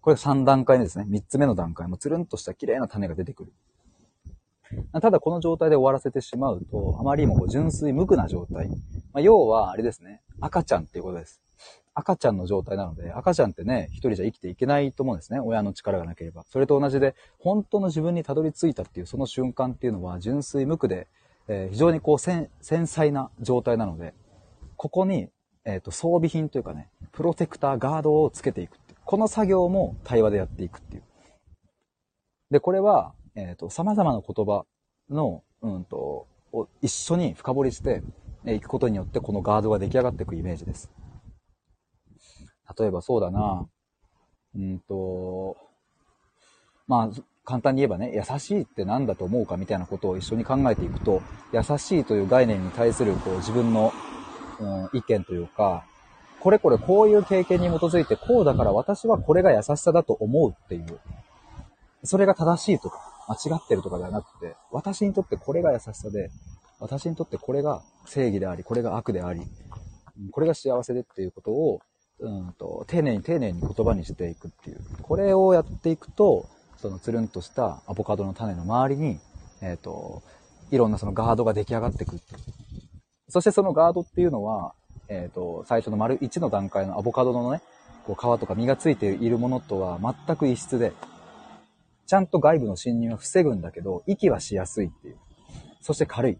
[0.00, 1.06] これ3段階目ですね。
[1.08, 3.52] 3つ目の段階もつるんとした綺麗な種が出てくる。
[5.00, 8.68] ただこの状態で終わらせてしまうと、あまりにも純粋無垢な状態。
[8.68, 8.74] ま
[9.14, 10.22] あ、要は、あれですね。
[10.40, 11.40] 赤ちゃんっていうことです。
[11.98, 15.40] 赤ちゃんの状態なので、赤ちゃんってね、一人じゃ生きていけないと思うんですね。
[15.40, 16.44] 親の力がなければ。
[16.44, 21.08] それと同じで、本当の自分にたどり着いたっていうその瞬間っていうのは、純粋無垢で、
[21.48, 24.12] えー、非常にこう繊細な状態なので、
[24.76, 25.30] ここに、
[25.64, 28.98] えっ、ー、と、装備品というかね、プロテクター、ガードをつけていくっていう。
[29.06, 31.02] この作業も対話でやっていくっていう。
[32.50, 34.66] で、これは、えっ、ー、と、様々な言葉
[35.08, 38.02] の、うんと、を一緒に深掘りして
[38.44, 40.90] いくことによって、このガードが出来上がっていくイメージです。
[42.78, 43.66] 例えばそうだな、
[44.56, 45.56] うんと、
[46.86, 53.92] まあ、簡単に言えばね、優しいって何だと思うかみたいなことを一緒に考えていくと、優しいという概念に対するこう自分の、
[54.58, 55.84] うん、意見というか、
[56.40, 61.00] これこれこういう経験に基づいてこうだから私はこれが優しさだと思うっていう。
[62.04, 66.30] それが正しいとか、間違ってるとかではなくて、私にとってこれが優しさで、
[66.78, 69.42] 私にとってこれが正義であり、これが悪であり、
[70.30, 71.80] これが幸せでっていうことを、
[72.20, 74.80] うんと、丁寧に丁寧に言葉にしていくっていう。
[75.02, 76.48] これをやっていくと、
[76.78, 79.18] そのつるんとしたアボカドの種の周りに、
[79.60, 80.22] えっ、ー、と、
[80.70, 82.40] いろんなそのガードが出来上がってくっていう。
[83.28, 84.74] そしてそのガードっていうのは、
[85.08, 87.60] えっ、ー、と、最初の丸1の段階のアボカドのね、
[88.06, 90.92] こう皮とか実がついているものとは全く異質で、
[92.06, 95.16] ちゃんと外部の侵入は防ぐんだけど、息はしやすいっていう。
[95.80, 96.38] そして軽い。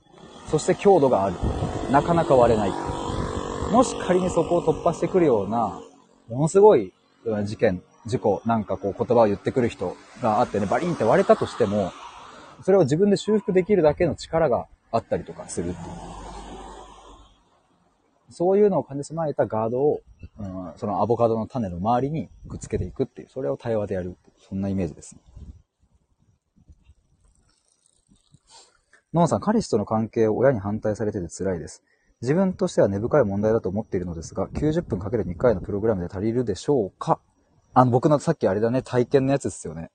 [0.49, 1.37] そして強度がある。
[1.91, 2.96] なかなか割れない。
[3.71, 5.81] もし仮にそこを突破してくるような、
[6.29, 6.93] ものすごい
[7.45, 11.93] 事件、事故、なんかこう言葉を言ってくる人があってね、バリンって割れたとしても、
[12.63, 15.87] それを自分で修復できるだけの力があったりとかするっていう。
[18.31, 20.01] そういうのを兼ね備えたガードを、
[20.39, 25.21] うん、そのアボカドの種の周りにくっつけていくっていう、それを対話でやるっていう、そんなイメージですね。
[29.15, 31.83] ノンさん、彼氏との関係を親に反対されてて辛いです。
[32.23, 37.21] 自分としては根深い問題だと思っているのですが、90分かける2回のプログラムで足りるでしょうか？
[37.75, 39.91] あの、僕のさっきあれだね、体験のやつですよね。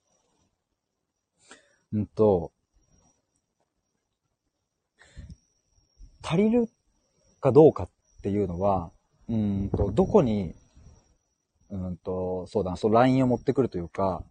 [1.93, 2.51] うんと、
[6.23, 6.69] 足りる
[7.39, 7.89] かどうかっ
[8.21, 8.91] ていうのは、
[9.27, 10.53] うんと、どこに、
[11.71, 14.23] うんと、そうだな、そのラインを持ってくるというか、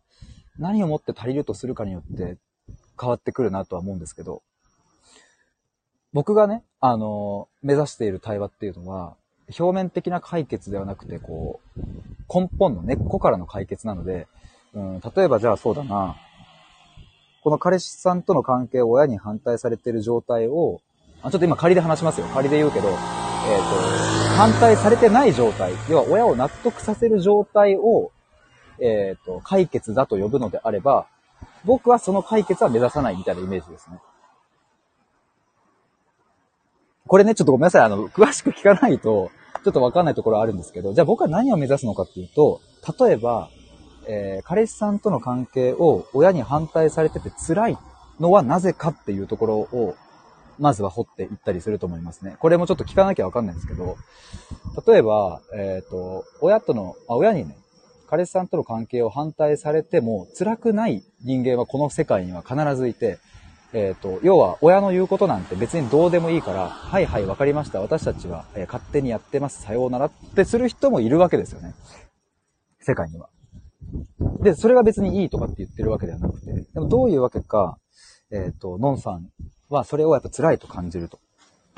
[0.59, 2.38] 何をもって足りるとするかによって
[3.01, 4.43] 変わってくるなとは思うんですけど、
[6.12, 9.16] 僕がね、あの、目指している対話っていうのは、
[9.58, 11.80] 表面的な解決ではなくて、こう、
[12.32, 14.26] 根本の根っこからの解決なので、
[14.74, 16.16] うん、例えばじゃあそうだな、
[17.42, 20.80] この彼氏さんとの関係を親に反対されている状態を、
[21.22, 22.26] あちょっと今仮で話しますよ。
[22.28, 28.12] 仮で言うけど、えっ、ー、と、反対されてない状態、要は親を納得させる状態を、
[28.80, 31.06] えっ、ー、と、解決だと呼ぶのであれば、
[31.64, 33.98] 僕はその解決は目指さないみたいなイメージですね。
[37.11, 37.82] これね、ちょっとごめんなさい。
[37.82, 39.32] あの、詳しく聞かないと、
[39.64, 42.61] ちょっとわかんないところあるんですけど、じゃあ僕は何を目指すのかっていうと、
[43.04, 43.50] 例えば、
[44.06, 47.78] えー、彼氏さんとの関係を親に反対されてて辛い
[48.20, 49.96] のはなぜかっていうところを、
[50.61, 52.36] まずは掘っていったりすると思いますね。
[52.38, 53.96] これもちょっと聞かなきゃわかんないんですけど、
[54.86, 57.56] 例えば、えっ、ー、と、親との、あ、親にね、
[58.08, 63.18] 彼氏さんとの関係を反対されても辛くない人間はこの世界には必ずいて、
[63.72, 67.80] えっ、と、要は親の言うことなんて別にどうでもいいから、はいはいわかりました。
[67.80, 69.62] 私たちは、え勝手にやってます。
[69.62, 71.74] さようならってする人もいるわけですよね。
[72.80, 73.28] 世界には。
[74.42, 77.78] で、それが別にいいとかって言ってるわけではなくて、でもどういうわけか、
[78.32, 79.28] えっ、と、ノンさん
[79.68, 81.20] はそれをやっぱ辛いと感じると。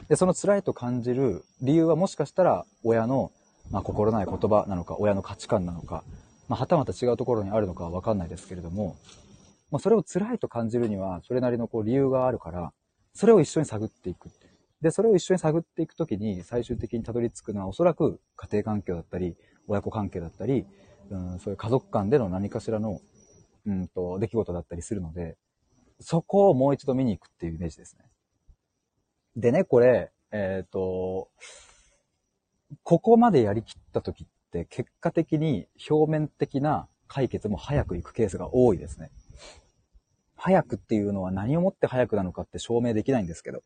[0.08, 3.32] で、その辛いと感じる理由はもしかしたら親の、
[3.70, 6.04] まあ、心ない言葉なのか、親の価値観なのか、
[6.48, 8.96] まあ、はたまた違うところにあるのかはわかんないですけれども、
[9.72, 12.72] まあ、それを辛いと感じるには、それなりのこう理由があるから、
[13.14, 14.28] それを一緒に探っていく。
[14.82, 19.34] で、それを一緒に探っていくときに、最終的にたどり着くのは、おそらく家庭環境だったり、
[19.66, 20.66] 親子関係だったり、
[21.08, 23.00] うん、そういう家族間での何かしらの、
[23.64, 25.38] うんと、出来事だったりするので、
[26.00, 28.04] そこをもう一度見に行くっていうイメージですね。
[29.36, 31.30] でね、これ、えっ、と、
[32.82, 39.10] ここまでやりきった時って結果的に表面的な解決も早く行くケースが多いですね。
[40.44, 43.62] 早くっていうのは何をもって早くなのかって証明できないんですけど。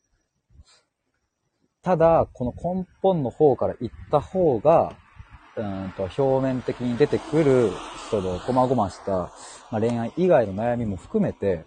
[1.81, 4.95] ただ、この根本の方から行った方が、
[5.57, 7.71] うんと表面的に出てくる、
[8.11, 9.33] その、こまごました、
[9.71, 11.65] まあ、恋愛以外の悩みも含めて、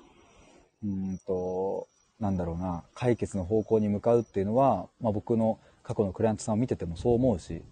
[0.83, 1.87] うんと、
[2.19, 7.63] なんだろうな、解決の方向に向かうっていうのは、まあ、僕の過去のクライアントさんを見ててもそう思うし、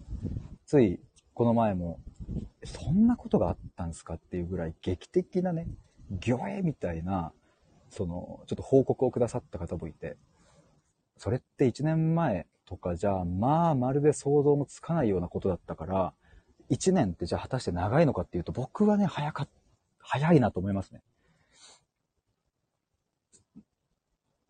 [0.66, 0.98] つい
[1.34, 2.00] この前も、
[2.64, 5.68] そんなことがあったんですかっていうぐらい劇的なね、
[6.10, 7.32] ギョエみたいな、
[7.90, 10.16] その、ちょっと報告をくださった方もいて、
[11.16, 16.12] それって1年前とかじゃあ、まあ、まるで想像もつかないようなことだったから、
[16.70, 19.48] 1年ってじゃあ果たして長いのかっていうと、僕はね、早か、
[20.00, 21.02] 早いなと思いますね。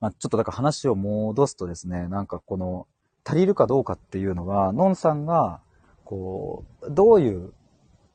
[0.01, 2.87] まあ、ちょっとだから話を戻すとですね、なんかこの、
[3.25, 5.61] 足りるかどうかっていうのは、のんさんが、
[6.05, 7.53] こう、どういう、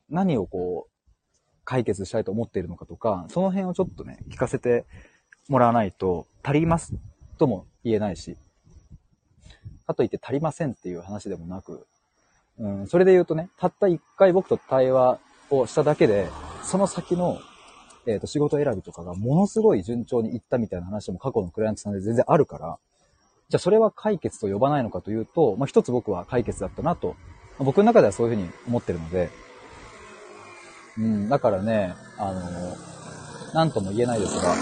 [0.09, 0.92] 何をこう、
[1.65, 4.85] 解決したいと思っているのかとか、その辺をちょっとね、聞かせて
[5.49, 6.93] もらわないと、足ります
[7.37, 8.37] とも言えないし、
[9.85, 11.85] かといって足りませんっていう話でもなく、
[12.59, 16.29] うん、それで言うとね、たった一回僕と対話をしただけで、
[16.63, 17.39] その先の、
[18.05, 22.77] えっ、と、仕事選びとかがものすごい順調にいったみたいな話も過去のクライアントさんで全然あるから、
[23.49, 27.15] じゃあそれは解決と呼ばないのかというと、まあ、一つ僕は解決だったなと、
[27.57, 29.29] まあ僕の中ではそういうふうに思ってるので、
[30.97, 32.77] うん、だからね、あの、
[33.53, 34.55] なんとも言えないですが、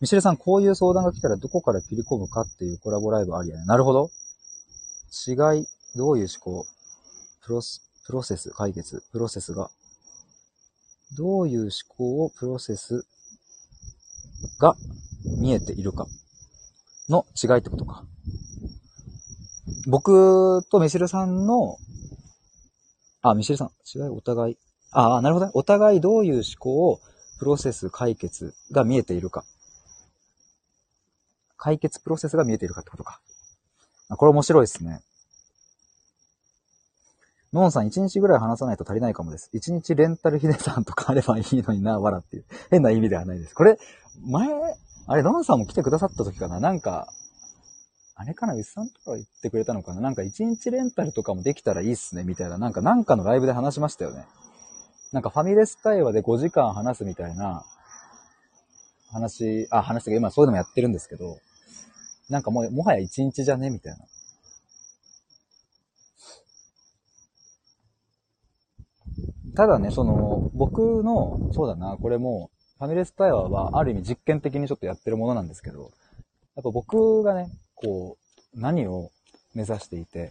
[0.00, 3.64] ミシェルさん、こういう相談が来たらどこから切り込むかっていうコラボライブありやね。
[3.66, 4.10] なるほど。
[5.26, 6.66] 違い、どういう思考、
[7.44, 9.70] プロス、プロセス、解決、プロセスが、
[11.16, 13.04] どういう思考をプロセス
[14.58, 14.76] が
[15.40, 16.06] 見えているか。
[17.08, 18.04] の違いってことか。
[19.86, 21.78] 僕とミシルさんの、
[23.22, 24.58] あ、ミシルさん、違いお互い、
[24.90, 25.52] ああ、なるほどね。
[25.54, 27.00] お互いどういう思考を
[27.38, 29.44] プロセス、解決が見えているか。
[31.56, 33.20] 解決プロセスが見えているかってことか。
[34.10, 35.00] これ面白いですね。
[37.52, 39.50] ノンさん1日ぐらい話さないと足りないかもです。
[39.54, 42.44] 1日レンタルヒデさんとかあればいいのにな、わらっていう。
[42.70, 43.54] 変な意味ではないです。
[43.54, 43.78] これ、
[44.20, 44.48] 前、
[45.10, 46.60] あれ、ノンさんも来てくださった時かな？
[46.60, 47.08] なんか、
[48.14, 50.02] あれかな、うっさんとか言ってくれたのかな？
[50.02, 52.58] なんか1日レンタルとかもできたらいいっすね、みたいな。
[52.58, 54.26] なんか、なんかのライブで話しましたよね。
[55.10, 57.64] なんかファミレス対話で5時間話すみたいな
[59.10, 61.38] 話、あ、話とか今そういうのもやってるんですけど、
[62.28, 63.70] なんかもう、もはや1日じゃね？
[63.70, 64.00] みたいな。
[69.56, 75.90] ただね、その、僕の、そうだな、これも、ファミレス対話はある意味実験的にちょっとやってるものなんですけど、
[76.54, 78.16] やっぱ僕がね、こ
[78.54, 79.10] う、何を
[79.54, 80.30] 目指していて、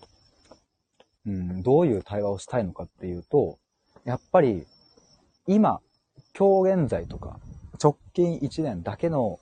[1.26, 3.58] うん、どういう対話をしたいのかっていうと、
[4.06, 4.66] やっぱり、
[5.46, 5.82] 今、
[6.38, 7.40] 今日現在とか、
[7.84, 9.40] 直近1年だけの、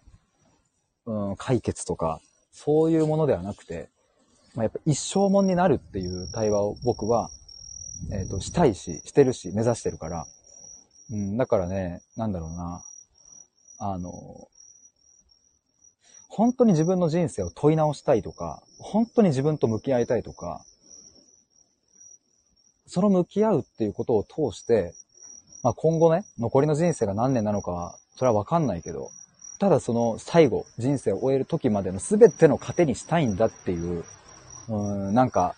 [1.05, 2.19] うん、解決とか、
[2.51, 3.89] そういうものではなくて、
[4.55, 7.29] まあ、やっぱ一生もんになるっていう対話を僕は、
[8.11, 10.25] えっ、と、したいし、してるし、目指してるから。
[11.11, 12.83] うん、だからね、なんだろうな。
[13.77, 14.47] あの、
[16.29, 20.65] 本当に自分の人生を問い直したいとか、本当に自分と向き合いたいとか、
[22.87, 24.93] その向き合うっていうことを通して、
[25.63, 29.11] まあ今後ね、残りの人生が何年なのかは、それはわかんないけど、
[29.59, 34.03] ただその最後、人生を終える時までの全ての糧にしたいんだっていう、
[34.67, 35.55] うん、なんか、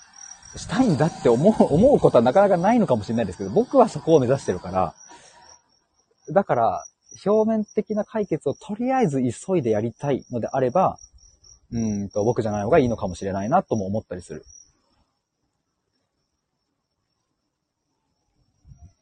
[0.55, 4.93] したいんだって思う、思うことはなかなかないのかもしれないですけど、僕はそこを目指してるから、
[6.32, 6.86] だから、
[7.26, 10.97] 表面的な解決をとりあえず急いでやりたいのであれば、
[11.72, 14.45] うんと、僕じゃない方がいいのかもしれないなとも思ったりする。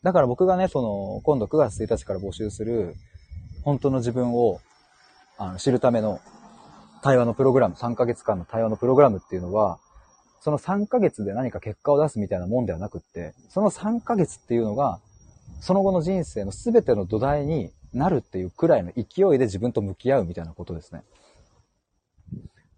[0.04, 2.96] だから僕がね、その、今度9月1日から募集する、
[3.64, 4.62] 本当の自分を、
[5.38, 6.20] あの、知るための
[7.02, 9.80] 対話のプログラム、3ヶ月間の対話のプログラムっていうのは、
[10.42, 15.00] その3ヶ月で何か結果を出すみたいなもんではなくって、その3ヶ月っていうのが、
[15.60, 19.02] その後の人生の全ての土台になるっていうくらいの勢
[19.36, 21.04] いで自分と向き合うみたいなことですね。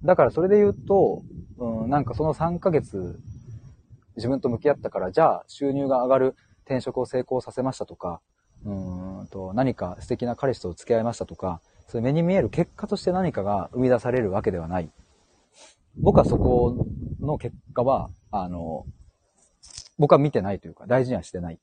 [0.03, 1.23] だからそれで言うと、
[1.57, 3.19] うん、なんかその3ヶ月
[4.15, 8.21] 自分と向き合ったから、じゃあ収入が上がる転職を成功させましたとか、
[8.65, 8.71] う
[9.23, 14.89] んと何か素敵な彼氏と付き合いましたとか、それ目に見える結果として何かが生み出されるわけではない。
[15.99, 16.85] 僕はそこ
[17.19, 18.85] の結果は、あの、
[19.97, 21.59] 僕は見てないというか、大事にはしてない。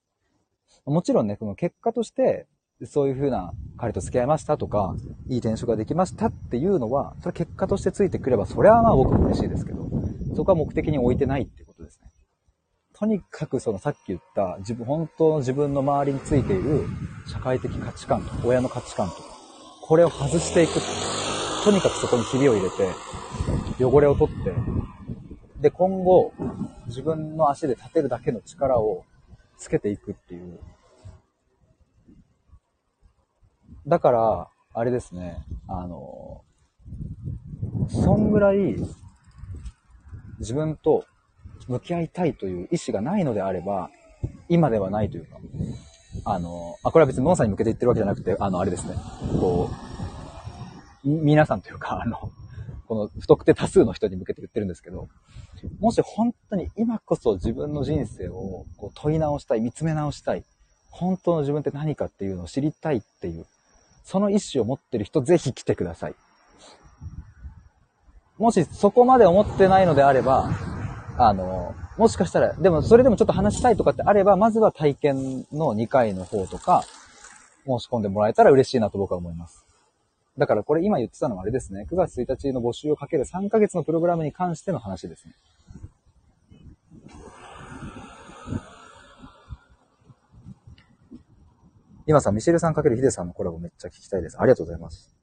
[0.86, 2.46] もちろんね、その結果として、
[2.82, 4.96] そういう風な彼と付き合いましたとか、
[5.28, 9.88] いい転職ができましたっていうのは、それ結果としてついてくれば、それはまあ僕も嬉しいですけど、
[10.34, 12.08] そこは目的に置いてないってことですね。
[12.96, 16.84] とにかくそのさっき言った自分、本当の自分の周りについている
[17.26, 19.22] 社会的価値観とか、親の価値観とか、
[19.82, 20.74] これを外していく。
[21.64, 22.90] とにかくそこにひびを入れて、
[23.82, 24.52] 汚れを取って、
[25.60, 26.32] で、今後、
[26.86, 29.04] 自分の足で立てるだけの力を
[29.56, 30.60] つけていくっていう。
[33.86, 36.42] だから、あれですね、あの、
[37.88, 38.76] そんぐらい
[40.38, 41.04] 自分と
[41.68, 43.90] 向き合いたいという意志がないのであれば、
[44.48, 45.38] 今ではないというか、
[46.24, 48.94] あの、あ、これは別にノンさんに向けて言ってるわけじゃなくて、あの、あれですね、
[49.40, 52.30] こう、皆さんというか、あの、
[52.86, 55.08] この不特定多数の人に向けて言ってるんですけど、
[55.80, 60.44] もし本当に今こそ自分の人生をこう問い直したい、見つめ直したい、
[60.90, 63.46] 本当の自分って何かっていうのを知りたいっていう、
[64.04, 66.14] その意思を持ってる人ぜひ来てください。
[68.38, 70.50] もしそこまで思ってないのであれば、
[71.16, 76.84] あの、もしかしたら、でもそれでもちょっと話したいとかってあれば、まずは体験の2回の方とか、
[77.66, 79.64] 申し込んでもらえたら嬉しいなと僕は思います。
[80.36, 81.86] だからこれ今言ってたのはあれですね。
[81.90, 85.34] 9月1日の募集をかける3ヶ月のプログラムに関しての話ですね。
[92.06, 94.38] 今さ、ミシェルさんかけるヒデさんのコラボめっちゃ聞きたいです。
[94.38, 95.14] ありがとうございます。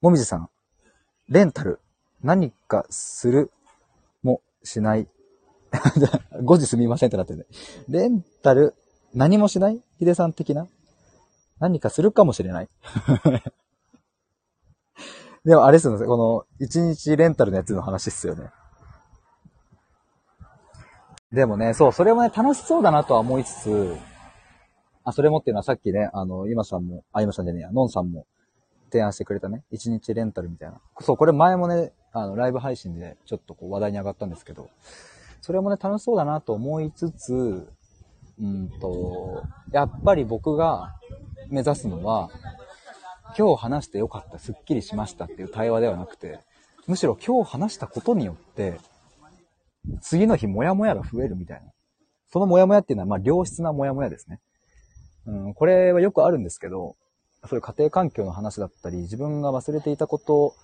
[0.00, 0.48] もみじさん、
[1.28, 1.80] レンタル、
[2.22, 3.50] 何かする
[4.22, 5.08] もしない。
[6.42, 7.46] 5時すみませんってなってるね。
[7.88, 8.74] レンタル、
[9.14, 9.82] 何もしない？
[9.98, 10.66] ヒデさん的な？
[11.58, 12.68] 何かするかもしれない。
[15.44, 18.50] でもあれですよね、この1日レンタルのやつの話っすよね。
[21.36, 23.96] でもね、そう、それもね、楽しそうだなとは思いつつ、
[25.04, 28.26] あ、それもっていうのはさっきね、あの、今さんも、あ、今さんじゃねえや、のんさんも
[28.90, 30.80] 提案してくれたね、1日レンタルみたいな。
[31.00, 34.70] そう、これ前もね、あの、ライブ配信でちょっとこう話題に上がったんですけど、
[35.42, 37.68] それもね、楽しそうだなと思いつつ、
[38.40, 40.94] うんと、やっぱり僕が
[41.50, 42.30] 目指すのは、
[43.38, 46.40] 今日話してよかった、すっきりしましたっていう対話ではなくて、
[46.86, 48.80] むしろ今日話したことによって、
[50.00, 51.72] 次の日モヤモヤが増えるみたいな。
[52.32, 54.40] そのモヤモヤっていうのは、まあ、良質なモヤモヤですね。
[55.26, 56.96] うん、これはよくあるんですけど、
[57.48, 60.54] そういう家庭環境の話だったり、自分が忘れていたこと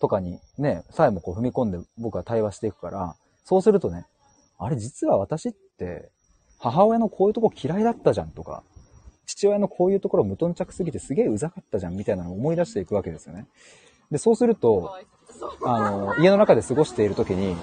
[0.00, 4.06] とかにね、さえもこう踏み込んで僕は対話していくから、そうするとね、
[4.58, 6.10] あれ実は私って
[6.58, 8.62] 母親のこういうとこ嫌いだったじゃんとか、
[9.26, 13.46] 父親のこういうところ無頓着すぎてすげえうざかったじゃんみたいなのを思い出していくわけですよね。
[14.10, 14.94] で、そうすると、
[15.64, 17.56] あの、家の中で過ごしている時に、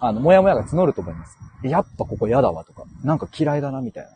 [0.00, 1.36] あの、もやもやが募ると思います。
[1.62, 4.10] やっぱここ嫌だわとか、なんか嫌いだなみたいな。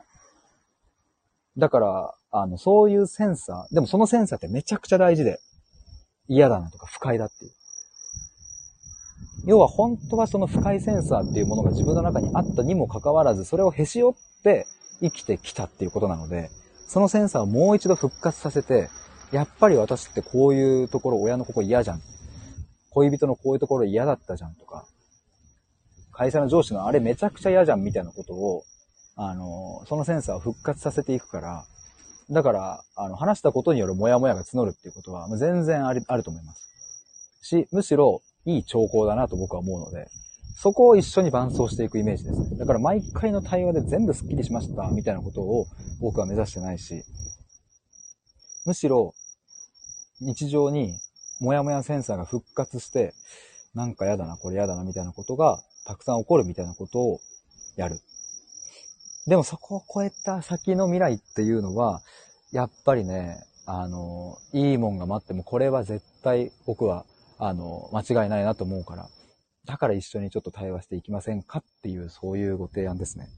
[1.58, 5.40] だから、あの、そういうセンサー、でもそのセンサーってめちゃくちゃ大事で、
[6.28, 7.50] 嫌だなとか不快だっていう。
[9.44, 14.66] 要は本当はその不快センサーっていうものが自分の中にあったにもかかわらず、それをへし折って
[15.00, 16.48] 生きてきたっていうことなので、
[16.86, 18.88] そのセンサーをもう一度復活させて、
[19.32, 22.02] やっぱり私ってこういうところ、親のここ嫌じゃん。
[22.90, 24.86] 恋人のこういうところ嫌だったじゃんとか、
[26.12, 28.64] 会社の上司のあれめちゃくちゃ嫌じゃんみたいなことを、
[29.16, 31.64] あの、そのセンサーを復活させていくから、
[32.30, 36.62] だから、あの、話したことによるモヤモヤが募るっていうことは、全然あり、あると思います。
[37.42, 40.08] し、むしろ、いい兆候だなと僕は思うので、
[40.56, 42.58] そこを一緒に伴走していくイメージですね。
[42.58, 45.66] だから毎回の対話で全部スッキリしましたみたいなことを
[46.00, 47.02] 僕は目指してないし、
[48.64, 49.14] むしろ
[50.20, 50.94] 日常に
[51.40, 53.12] もやもやセンサーが復活して、
[53.74, 57.20] なんか嫌だな、これ嫌だなみたいなことがたくさん起こるみたいなことを
[57.76, 58.00] やる。
[59.26, 62.02] でもそこを超えた先の未来っていうのは、
[62.52, 67.04] やっぱりね、あの、いいもんが待ってもこれは絶対僕は、
[67.38, 69.08] あの、間違いないなと思うから。
[69.64, 73.28] だから一緒にちょっと対話していきませんかっていう、そういうご提案ですね。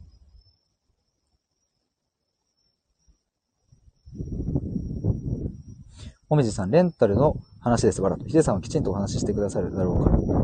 [6.30, 8.00] もみじさん、レンタルの話です。
[8.00, 8.24] わらと。
[8.24, 10.43] ヒデさんはきちんとお話ししてくださるだろうから。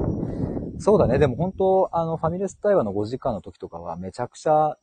[0.80, 1.18] そうだね。
[1.18, 4.78] でも本当、あの、ファミレス対話の5時間の時とかはめちゃくちゃ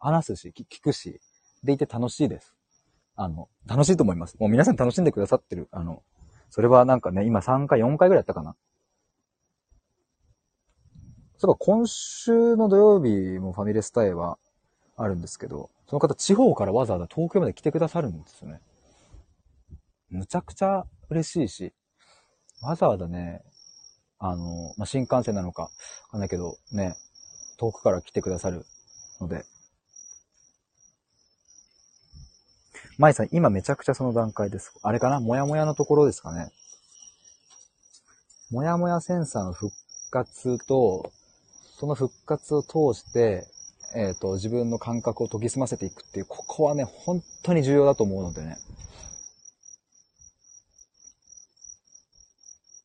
[0.00, 1.20] 話すし、聞くし、
[1.62, 2.54] でいて楽しいです。
[3.14, 4.36] あの、楽しいと思います。
[4.40, 5.68] もう皆さん楽しんでくださってる。
[5.70, 6.02] あの、
[6.50, 8.56] それはなんかね、今3回、4回ぐらいやったかな。
[11.36, 14.38] そういえば今週の土曜日もファミレス対話
[14.96, 18.60] あるんですけど、その方地方からわざわざ東京まで来てくださるんですよね。
[20.10, 21.72] むちゃくちゃ嬉しいし、
[22.60, 23.42] わざわざね、
[24.24, 25.70] あの、まあ、新幹線なのか、わ
[26.12, 26.94] かんないけど、ね、
[27.58, 28.64] 遠くから来てくださる
[29.20, 29.44] ので。
[32.98, 34.72] 舞さん、今めちゃくちゃその段階です。
[34.84, 35.18] あれかな？
[35.18, 36.52] もやもやのところですかね。
[38.52, 39.74] もやもやセンサーの復
[40.12, 41.10] 活と、
[41.80, 43.48] その復活を通して、
[43.96, 48.56] えっ、ー、と、自分の感覚を研ぎ澄ませていくっていう、ここはね、本当に重要だと思うのでね。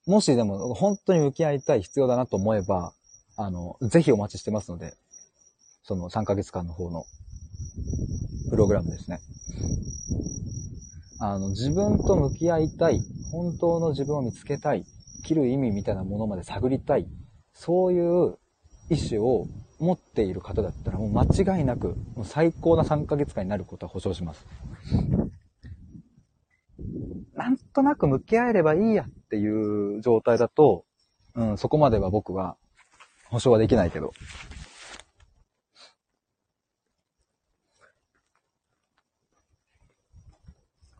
[0.08, 2.94] もしでも本当に向き合いたい必要だなと思えば、
[3.36, 4.94] あの、ぜひお待ちしてますので、
[5.84, 7.04] その3ヶ月間の方の
[8.50, 9.20] プログラムですね。
[11.20, 13.02] あの、自分と向き合いたい、
[13.34, 14.86] 本当の自分を見つけたい、
[15.18, 17.06] 生きる意味みたいなものまで探りたい、
[17.54, 18.38] そういう
[18.90, 19.48] 意志を
[19.78, 24.46] 持っている方だったらもう間違いなく、もう最高な3ヶ月間になることは保証します。
[27.34, 30.86] なんとなく向き合えればいいやっっていう状態だと、
[31.36, 32.56] うん、そこまでは僕は
[33.26, 34.14] 保証はできないけど。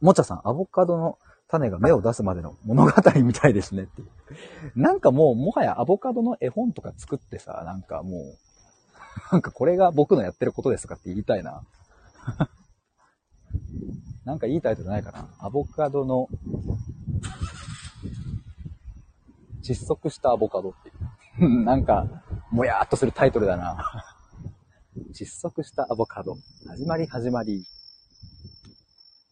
[0.02, 1.18] もちゃさん、アボカドの
[1.48, 2.92] 種が芽を出すまでの物語
[3.24, 4.10] みたいですねっていう。
[4.76, 8.38] なんかもう、もはやアボカドの絵本とか作ってさ、なんかもう、
[9.32, 11.64] なんかこれが僕のやってることですかって言いたいな。
[14.26, 15.30] なんかいいタイトルないかな？
[15.40, 16.28] アボカドの、
[19.68, 21.64] 窒息したアボカドっていう。
[21.66, 24.06] なんか、もやーっとするタイトルだな。
[25.14, 26.38] 窒息したアボカド。
[26.68, 27.66] 始まり始まり。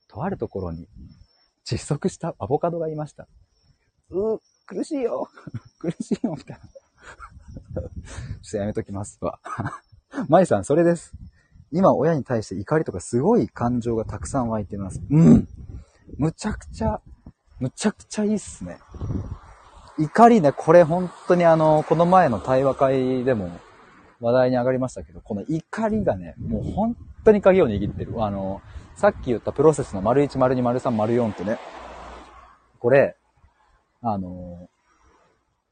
[0.10, 0.90] とあるところに、
[1.66, 3.28] 窒息したアボカドがいました。
[4.10, 5.30] うー、苦しいよ。
[5.80, 6.64] 苦しいよ、みたいな。
[6.66, 9.40] ちょっとやめときますわ。
[10.28, 11.14] マイさん、それです。
[11.72, 15.02] 今親に対して怒りとかすごい感情がたくさん湧いています。
[15.10, 15.48] うん。
[16.18, 17.02] むちゃくちゃ、
[17.60, 18.78] むちゃくちゃいいっすね。
[19.98, 23.52] 怒りね、これ本当にあの、この前の対話会でも
[24.20, 28.24] 話題に上がりましたけど、この怒りがね、もう本当に鍵を握ってる。
[28.24, 28.62] あの、
[28.96, 31.58] さっき言ったプロセスの丸1、丸2、丸3、丸4ってね、
[32.80, 33.16] これ、
[34.02, 34.70] あの、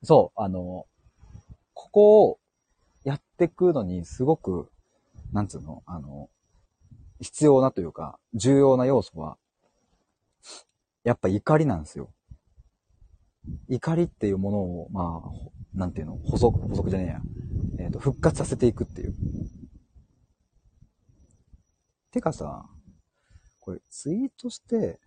[0.04, 0.86] そう、あの、
[1.74, 2.40] ここを
[3.04, 4.70] やっていくのにすごく
[5.34, 6.30] なんつうの、あの、
[7.20, 9.38] 必要なというか、重要な要素は、
[11.04, 12.10] やっぱ怒りなんですよ。
[13.68, 17.22] 怒りっていうものを、まあ、なんていうの、補足、補足じゃねえや。
[17.80, 19.16] えっ、ー、と、復活させていくっていう。
[22.12, 22.66] てかさ、
[23.60, 25.00] これツイートして、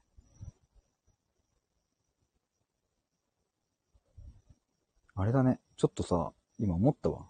[5.15, 5.61] あれだね。
[5.77, 7.27] ちょっとさ、今思ったわ。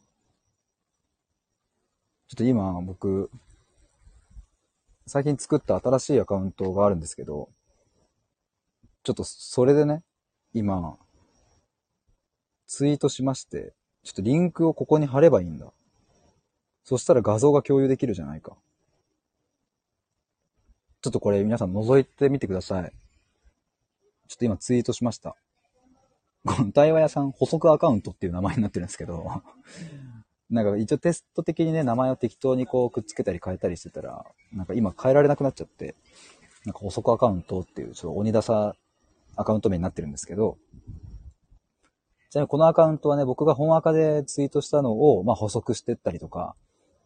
[2.29, 3.31] ちょっと今僕、
[5.07, 7.49] 最近作った新しいアカウントがあるんですけど、
[9.05, 10.03] ちょっとそれでね、
[10.59, 10.97] 今、
[12.67, 15.71] ツイートしまして、ちょっとリンクをここに貼ればいいんだ。
[16.83, 18.57] そしたら画像が共有できるじゃないか。
[21.03, 22.93] ちょっとこれ皆さん覗いてみてください。
[24.29, 25.37] ちょっと今ツイートしました。
[26.47, 29.43] この対話屋さん補足アカウントっていう名前になってるんですけど
[30.49, 35.97] なんか一応テスト的にね、名前を適当にこうくっつけたり変えたりしてたら、なんか今変えられなくなっちゃって、
[36.65, 38.75] なんか補足アカウントっていう、ちょっと鬼ダサ
[39.37, 40.59] アカウント名になってるんですけど、
[42.31, 46.55] ちなみにこのアカウントはね、僕が本アカでツイートしたのを、まあ補足してったりとか、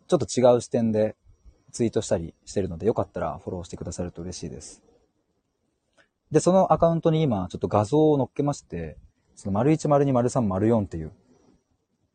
[0.08, 1.16] ちょっと違う視点で
[1.72, 4.82] ツイートしたりしてるので、よかったらフォローしてくださると嬉しいです。
[6.30, 8.96] で、そのアカウントに今、ちょっと画像を載っけまして、
[9.34, 11.12] その丸1、丸2、丸3、丸4っていう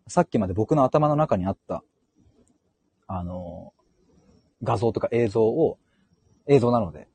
[0.08, 1.84] さっきまで僕の頭の中にあった、
[3.08, 3.74] あの、
[4.62, 5.80] 画像とか映像を、
[6.48, 7.08] 映像なので、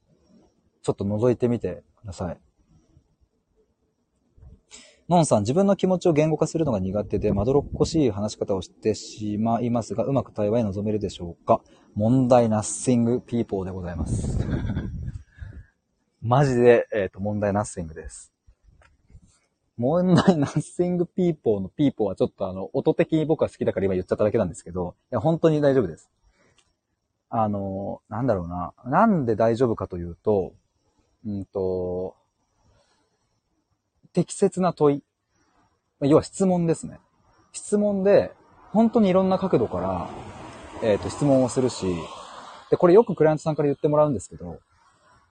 [0.82, 2.38] ちょっと覗いてみてください。
[5.10, 11.62] のんさん、自分の気持ちを言語化するのが苦手で、まどろっこしい話し方をしてしまいますが、うまく対話へ臨めるでしょうか？
[11.96, 14.38] 問題ナッシングピーポーでございます。
[16.22, 18.32] マジで、えっ、ー、と、問題 nothing です。
[19.76, 26.08] 問題 nothing people の people はちょっとあの、音的に僕は好きだから今言っちゃっただけなんですけど、いや、本当に大丈夫です。
[27.30, 28.74] あの、なんだろうな。
[28.84, 30.52] なんで大丈夫かというと、
[31.26, 32.14] うんと、
[34.12, 35.02] 適切な問い。
[36.02, 36.98] 要は質問ですね。
[37.52, 38.32] 質問で、
[38.72, 40.08] 本当にいろんな角度から、
[40.82, 41.86] えっ、ー、と、質問をするし、
[42.70, 44.60] で、これよくクライアントさんから言ってもらうんですけど、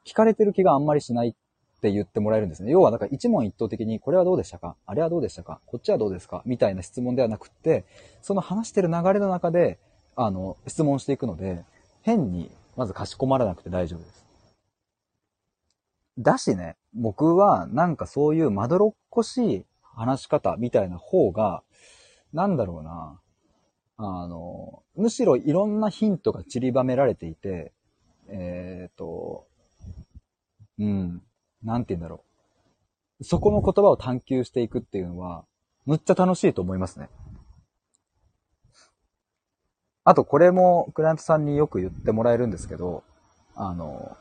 [0.05, 1.33] 聞かれてる気があんまりしないっ
[1.81, 2.71] て言ってもらえるんですね。
[2.71, 4.75] 要は、だから一問一答的に、これはどうでしたか？
[4.85, 5.61] あれはどうでしたか？
[5.65, 6.43] こっちはどうですか？
[6.45, 7.85] みたいな質問ではなくって、
[8.21, 9.79] その話してる流れの中で、
[10.15, 11.63] あの、質問していくので、
[12.01, 14.25] 変に、まずかしこまらなくて大丈夫です。
[16.17, 21.63] だしね、僕はなんかそういうまどろっこしい話し方みたいな方が、
[22.33, 23.19] なんだろうな。
[23.97, 27.73] あの、むしろいろんなヒントが散りばめられていて、
[28.29, 29.45] えっ、ー、と、
[30.79, 31.21] うん、
[31.63, 32.23] なんて言うんだろ
[33.19, 33.23] う。
[33.23, 35.43] そこの言葉を探求していくっていうのは、
[35.85, 37.09] むっちゃ楽しいと思いますね。
[40.05, 43.03] あと、これもクライアントさんによく言ってもらえるんですけど、
[43.55, 44.15] あの、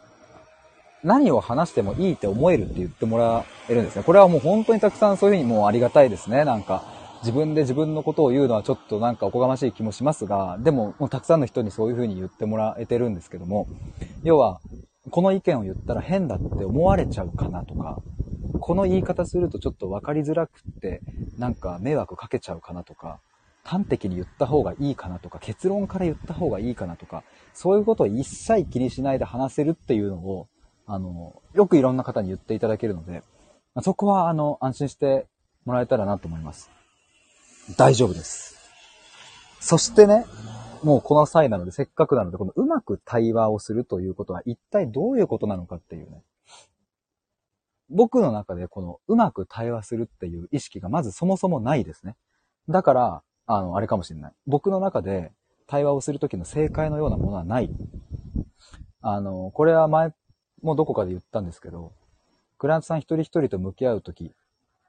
[1.04, 4.02] 何を話してもいいって思えるって言ってもらえるんですね。
[4.02, 6.44] これはもう本当にたくさんそういうふうにもうありがたいですね。
[6.44, 6.82] なんか、
[7.20, 13.66] 自分で自分のことを言うのはちょっとなんかおこがましい気もしますが、でももうたくさんの人にそういうふうに言ってもらえてるんですけども、
[14.22, 14.60] 要は、
[15.10, 17.98] この意見を言ったら変だって思われちゃうかなとか、
[18.60, 21.00] この言い方するとちょっと分かりづらくって、
[21.38, 23.20] なんか迷惑かけちゃうかなとか、
[23.64, 30.48] 端的に言った方がいいかなとか、結論から言った方がいいかなとか、そういうことを一切気にしないで話せるっていうのを、
[30.90, 33.22] あの、よくいろんな方に言っていただけるので、
[33.82, 35.26] そこは、あの、安心して
[35.66, 36.70] もらえたらなと思います。
[37.76, 38.56] 大丈夫です。
[39.60, 40.24] そしてね、
[40.82, 46.22] もうこの際なので、せっかくなので、このうまく対話をするということは一体どういうことなのかっていうね。
[47.90, 52.16] 僕の中でこのうまく対話するっていう意識がまずそもそもないですね。
[52.68, 54.32] だから、あの、あれかもしれない。
[54.46, 55.32] 僕の中で
[55.66, 57.70] 対話をするときの正解のようなものはない。
[59.02, 60.12] あの、これは前
[60.62, 61.92] もうどこかで言ったんですけど、
[62.58, 64.32] クライアントさん一人一人と向き合うとき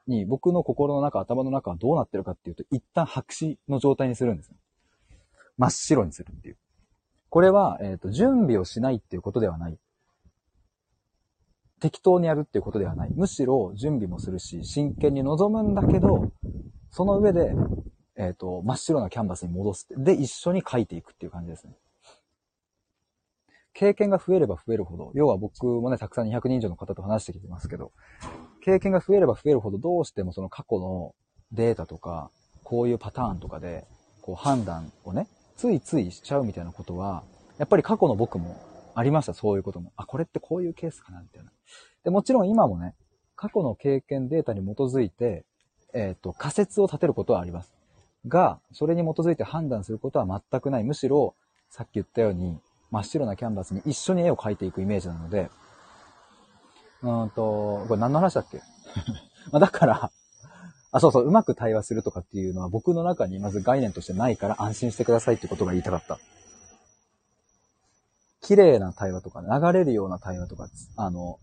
[0.07, 4.51] に、僕の心の中、頭の中はどうなってるかっていうと、一旦白紙の状態にするんです。
[5.57, 6.57] 真っ白にするっていう。
[7.30, 9.78] これは、えっ、ー、と、準備をしないっていうことではない。
[11.80, 13.11] 適当にやるっていうことではない。
[13.13, 16.32] むしろ準備もするし、真剣に臨むんだけど、
[16.91, 17.53] その上で、
[18.15, 19.88] えっ、ー、と、真っ白なキャンバスに戻す。
[19.95, 21.76] で、一緒に書いていくっていう感じですね。
[23.74, 27.91] 経験が増えれば増えるほど、要は僕もね、たくさん200人以上の方と話してきてますけど、
[28.61, 31.13] 経験が増えれば増えるほど、どうしてもその過去の
[31.51, 32.32] データとか、
[32.63, 33.86] こういうパターンとかで、
[34.22, 37.24] こう判断をね、ついついしちゃうみたいなことは、
[37.57, 38.57] やっぱり過去の僕も
[38.95, 39.91] ありました、そういうことも。
[39.95, 41.51] あ、これってこういうケースかな、みたいな。
[42.03, 42.95] で、もちろん今もね、
[43.36, 45.45] 過去の経験データに基づいて、
[45.93, 47.74] えっ、ー、と、仮説を立てることはあります。
[48.28, 50.84] が、それに基づいて判断することは全くない。
[50.84, 51.36] むしろ、
[51.70, 52.59] さっき言ったように、
[52.91, 55.49] 真っ白なキャンバスに一緒に絵を描いていくイメージなので、
[57.01, 58.61] うんと、これ何の話だっけ？
[59.51, 60.11] まだから、
[60.91, 66.19] あ、そうそう、うまく対話するとかっていうのは僕の中にまず概念としてないから安心してくださいってことが言いたかった。
[68.41, 71.39] 綺麗な対話とか、流れるような対話とか、あの、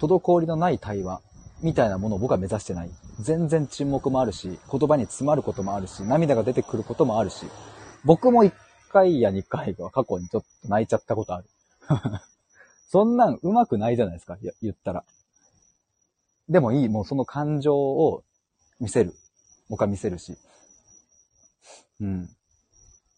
[0.00, 1.22] 滞りのない対話
[1.62, 2.90] みたいなものを僕は目指してない。
[3.20, 7.46] 全然沈黙もあるし、言葉に詰まることもあるし、涙が出てくることもあるし、
[8.04, 8.52] 僕も一
[8.90, 11.48] 回や二回は過去にちょっと泣いちゃったことある。
[12.88, 15.04] そんなんうまくないじゃないですか、言ったら。
[16.48, 18.24] でもいい、もうその感情を
[18.80, 19.14] 見せる。
[19.68, 20.36] 僕は見せるし。
[22.00, 22.28] うん。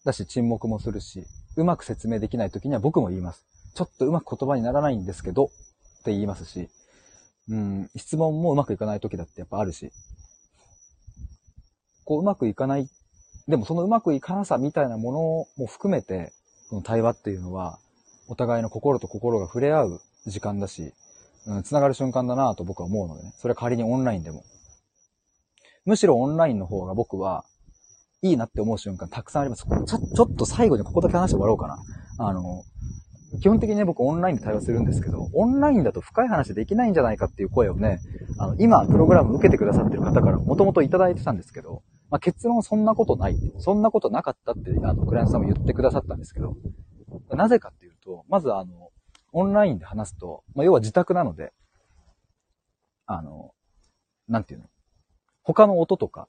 [0.05, 1.25] だし、沈黙もするし、
[1.55, 3.45] うまく説明できない時には僕も言います。
[3.73, 5.49] ちょっとうまく言葉にならないんですけど、っ
[6.03, 6.69] て言いますし、
[7.49, 9.91] うん、質問もうまくいかない時だってやっぱあるし、
[12.05, 12.87] こううまくいかない
[13.47, 15.11] でもそのうまくいかなさみたいなも
[15.57, 16.31] のも含めて、
[16.69, 17.79] その対話っていうのは、
[18.27, 20.93] お互いの心と心が触れ合う時間だし、
[21.45, 23.33] うん、繋がる瞬間だなと僕は思うのでね。
[23.37, 24.43] それは仮にオンラインでも。
[25.85, 27.43] むしろオンラインの方が僕は、
[28.21, 29.65] いいなって思う瞬間たくさんあります。
[29.65, 31.77] ちょ、ちょっと最後にここだけ話して終わろうかな。
[32.19, 32.63] あの、
[33.41, 37.99] 基本的にね、僕オンラインで対話するんですけど、オンラインだと深い話できないんじゃないかっていう声をね、
[38.37, 41.81] あの、今、プログラム受けてくださってる方からもともといただいてたんですけど、
[42.13, 43.35] まあ、結論そんなことない。
[43.57, 46.55] そんなことなかったって、あの、クライアントさんも言ってくださったんですけど、
[47.31, 48.91] なぜかっていうと、まずあの、
[49.31, 51.53] オンラインで話すと、まあ、要は自宅なので、
[53.07, 53.55] あの、
[54.27, 54.67] なんていうの
[55.41, 56.27] 他の音とか、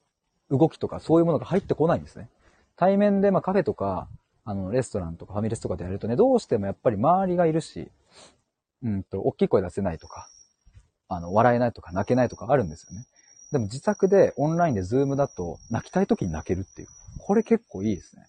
[0.49, 2.29] 動きとか、そういうものが入ってこないんですね。
[2.75, 4.07] 対面で、まあ、カフェとか、
[4.43, 7.91] あの、レストランとかファミレスとかでやるとね、どうしてもやっぱり周りがいるし、
[8.81, 10.29] うんと、大きい声出せないとか、
[11.09, 13.05] あの、笑えないとか泣けないとかあるんですよね。
[13.55, 16.89] でも自宅でオンラインでズームだと泣きたい時に泣けるっていう。
[17.19, 18.23] これ結構いいですね。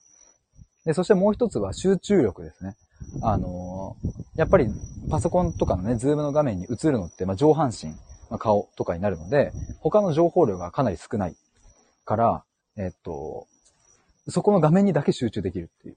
[0.85, 2.77] で、そしてもう一つは集中力ですね。
[3.23, 4.69] あのー、やっぱり
[5.11, 7.89] パソコンとかのね、ズームの画面に映るのって、まあ、上半身、
[8.31, 9.51] まあ、顔とかになるので、
[9.81, 11.35] 他の情報量がかなり少ない
[12.05, 12.44] から、
[12.77, 13.48] えっと、
[14.28, 15.97] そこの画面にだけ集中できるっていう。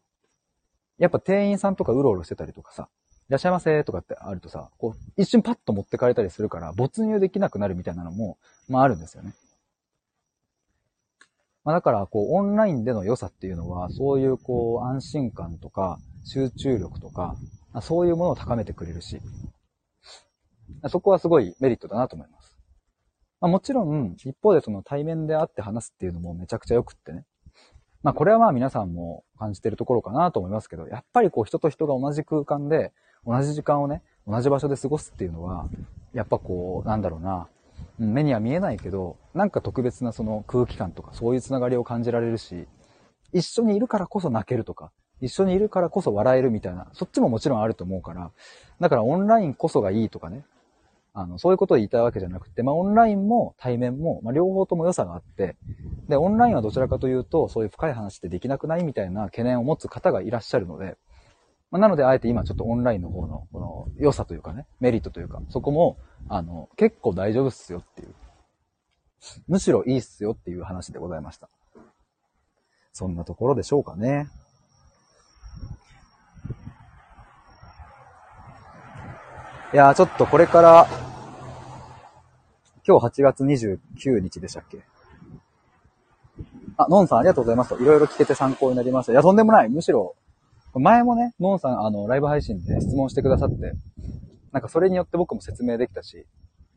[0.98, 2.90] やっぱ店員さんとかうろうろしてたりとかさ、
[3.30, 9.34] いらっしゃいませとかってあるとさ、こう、一瞬パッと持ってかれたりするから、没入できなくなるみたいなのも、まああるんですよね。
[11.64, 17.36] まあだから、こう、オンラインでの良さっていうのは、そういう、こう、安心感とか、集中力とか、
[17.82, 19.22] そういうものを高めてくれるし、
[20.88, 22.58] そこはすごいメリットだなと思います。
[23.42, 27.26] まあもちろん、一方でその対面で会って話すっていうのもめちゃくちゃ良くってね。
[28.02, 32.92] まあこれはまあ皆さんも感じてるところかなと思いますけど、やっぱりこう人と人が同じ空間で、
[33.26, 35.68] 同じ時間をね、同じ場所で過ごすっていうのは、
[36.14, 37.48] やっぱこう、なんだろうな、
[37.98, 42.68] 目には見えないけど、なんか特別なその空気感とかそういうつながりを感じられるし、
[43.34, 44.92] 一緒にいるからこそ泣けるとか、
[45.22, 48.32] 一緒にいるからこそ笑えるみたいな、そっちももちろんあると思うから、
[48.80, 50.46] だからオンラインこそがいいとかね、
[51.14, 55.58] あの、そういうことを言いたいわけじゃなくて、まあ、オンラインも対面も、まあ、両方とも良さがあって、
[56.08, 60.98] で、オンラインはどちらかというと、そういう深い話ってできなくないみたいな懸念を持つ方がいらっしゃるので、
[61.72, 65.98] まあ、なので、あえて今ちょっとオンラインの方の、この良さというかね、メリットというか、そこも、
[66.28, 68.16] あの、結構大丈夫っすよっていう。
[69.48, 71.50] むしろいいっすよっていう話でございました。
[72.92, 74.30] そんなところでしょうかね。
[79.72, 80.88] いやー、ちょっとこれから、
[82.88, 84.82] 今日8月29日でしたっけ？
[86.78, 87.76] あ、ノンさんありがとうございます。
[87.76, 89.12] いろいろ聞けて参考になりました。
[89.12, 89.70] いや、とんでもない。
[89.70, 90.16] むしろ、
[90.76, 93.74] 前もね、ノンさん、あの、ライブ配信で質問してくださって、
[94.52, 96.28] なんかそれによって僕も説明できたし、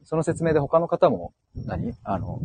[0.05, 1.95] その説明で他の方も、何？
[2.03, 2.41] あの、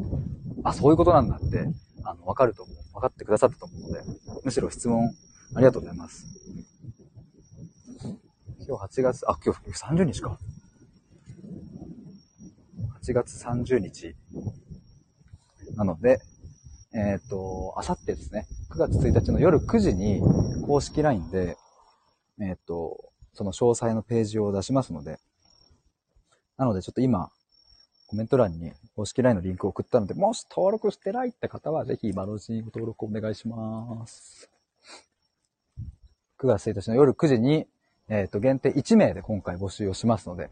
[0.63, 1.69] あ、そういうことなんだって、
[2.03, 2.75] あの、わかると思う。
[2.93, 4.01] 分かってくださったと思うので、
[4.43, 5.09] むしろ質問
[5.55, 6.25] ありがとうございます。
[8.67, 10.37] 今日8月、あ、今日30日か。
[13.01, 14.15] 8月30日。
[15.75, 16.19] なので、
[16.97, 20.19] えっ、ー、と、あさってですね、9月1日の夜9時に
[20.65, 21.57] 公式 LINE で、
[22.41, 25.19] えっ、ー、と、その詳細のページを出しますので、
[26.57, 27.29] なのでちょっと今、
[28.07, 34.49] コメント欄に公式 LINE のリンクを送ったので、もし登録してないって方は、ぜひ今のうちにご登録お願いします。
[36.39, 37.67] 9月1日の夜9時に
[38.09, 40.49] えっ、ー、と、限定1名で今回募集をしますので、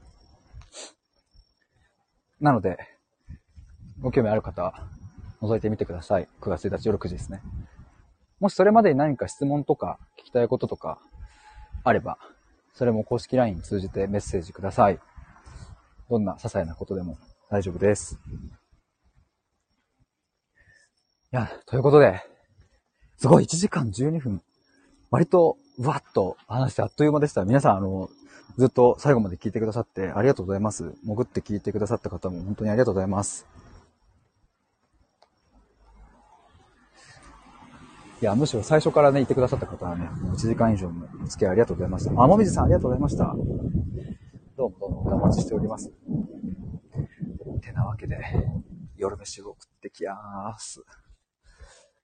[2.41, 2.77] なので、
[4.01, 4.89] ご興味ある方は、
[5.41, 6.27] 覗いてみてください。
[6.41, 7.41] 9月1日夜9時ですね。
[8.39, 10.99] もしそれまでに何か質問とか聞きたいこととか
[11.83, 12.17] あれば、
[12.73, 14.99] それも公式 LINE 通じてメッセージください。
[16.09, 17.17] どんな些細なことでも
[17.49, 18.19] 大丈夫です。
[21.31, 22.21] いや、ということで、
[23.17, 24.41] すごい1時間12分。
[25.09, 27.45] 割とわっと話してあっという間でした。
[27.45, 28.09] 皆さん、あの、
[28.57, 30.93] ずっと最後まで聞いてくださってありがとうございます。
[31.03, 33.45] 潜って聞いてくださった方も本当にありがとうございます。
[38.21, 42.11] いや、むしろ最初からね、言ってくださった方はね、もう1時間以上もお付き合いありがとうございました。
[42.11, 43.35] あ、もみじさんありがとうございました。
[44.57, 45.91] どうもどうもお待ちしております。
[47.61, 48.17] てなわけで、
[48.95, 50.81] 夜飯を送ってきやーす。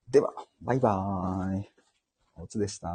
[0.10, 1.72] では、バイバーイ。
[2.36, 2.90] おつでした。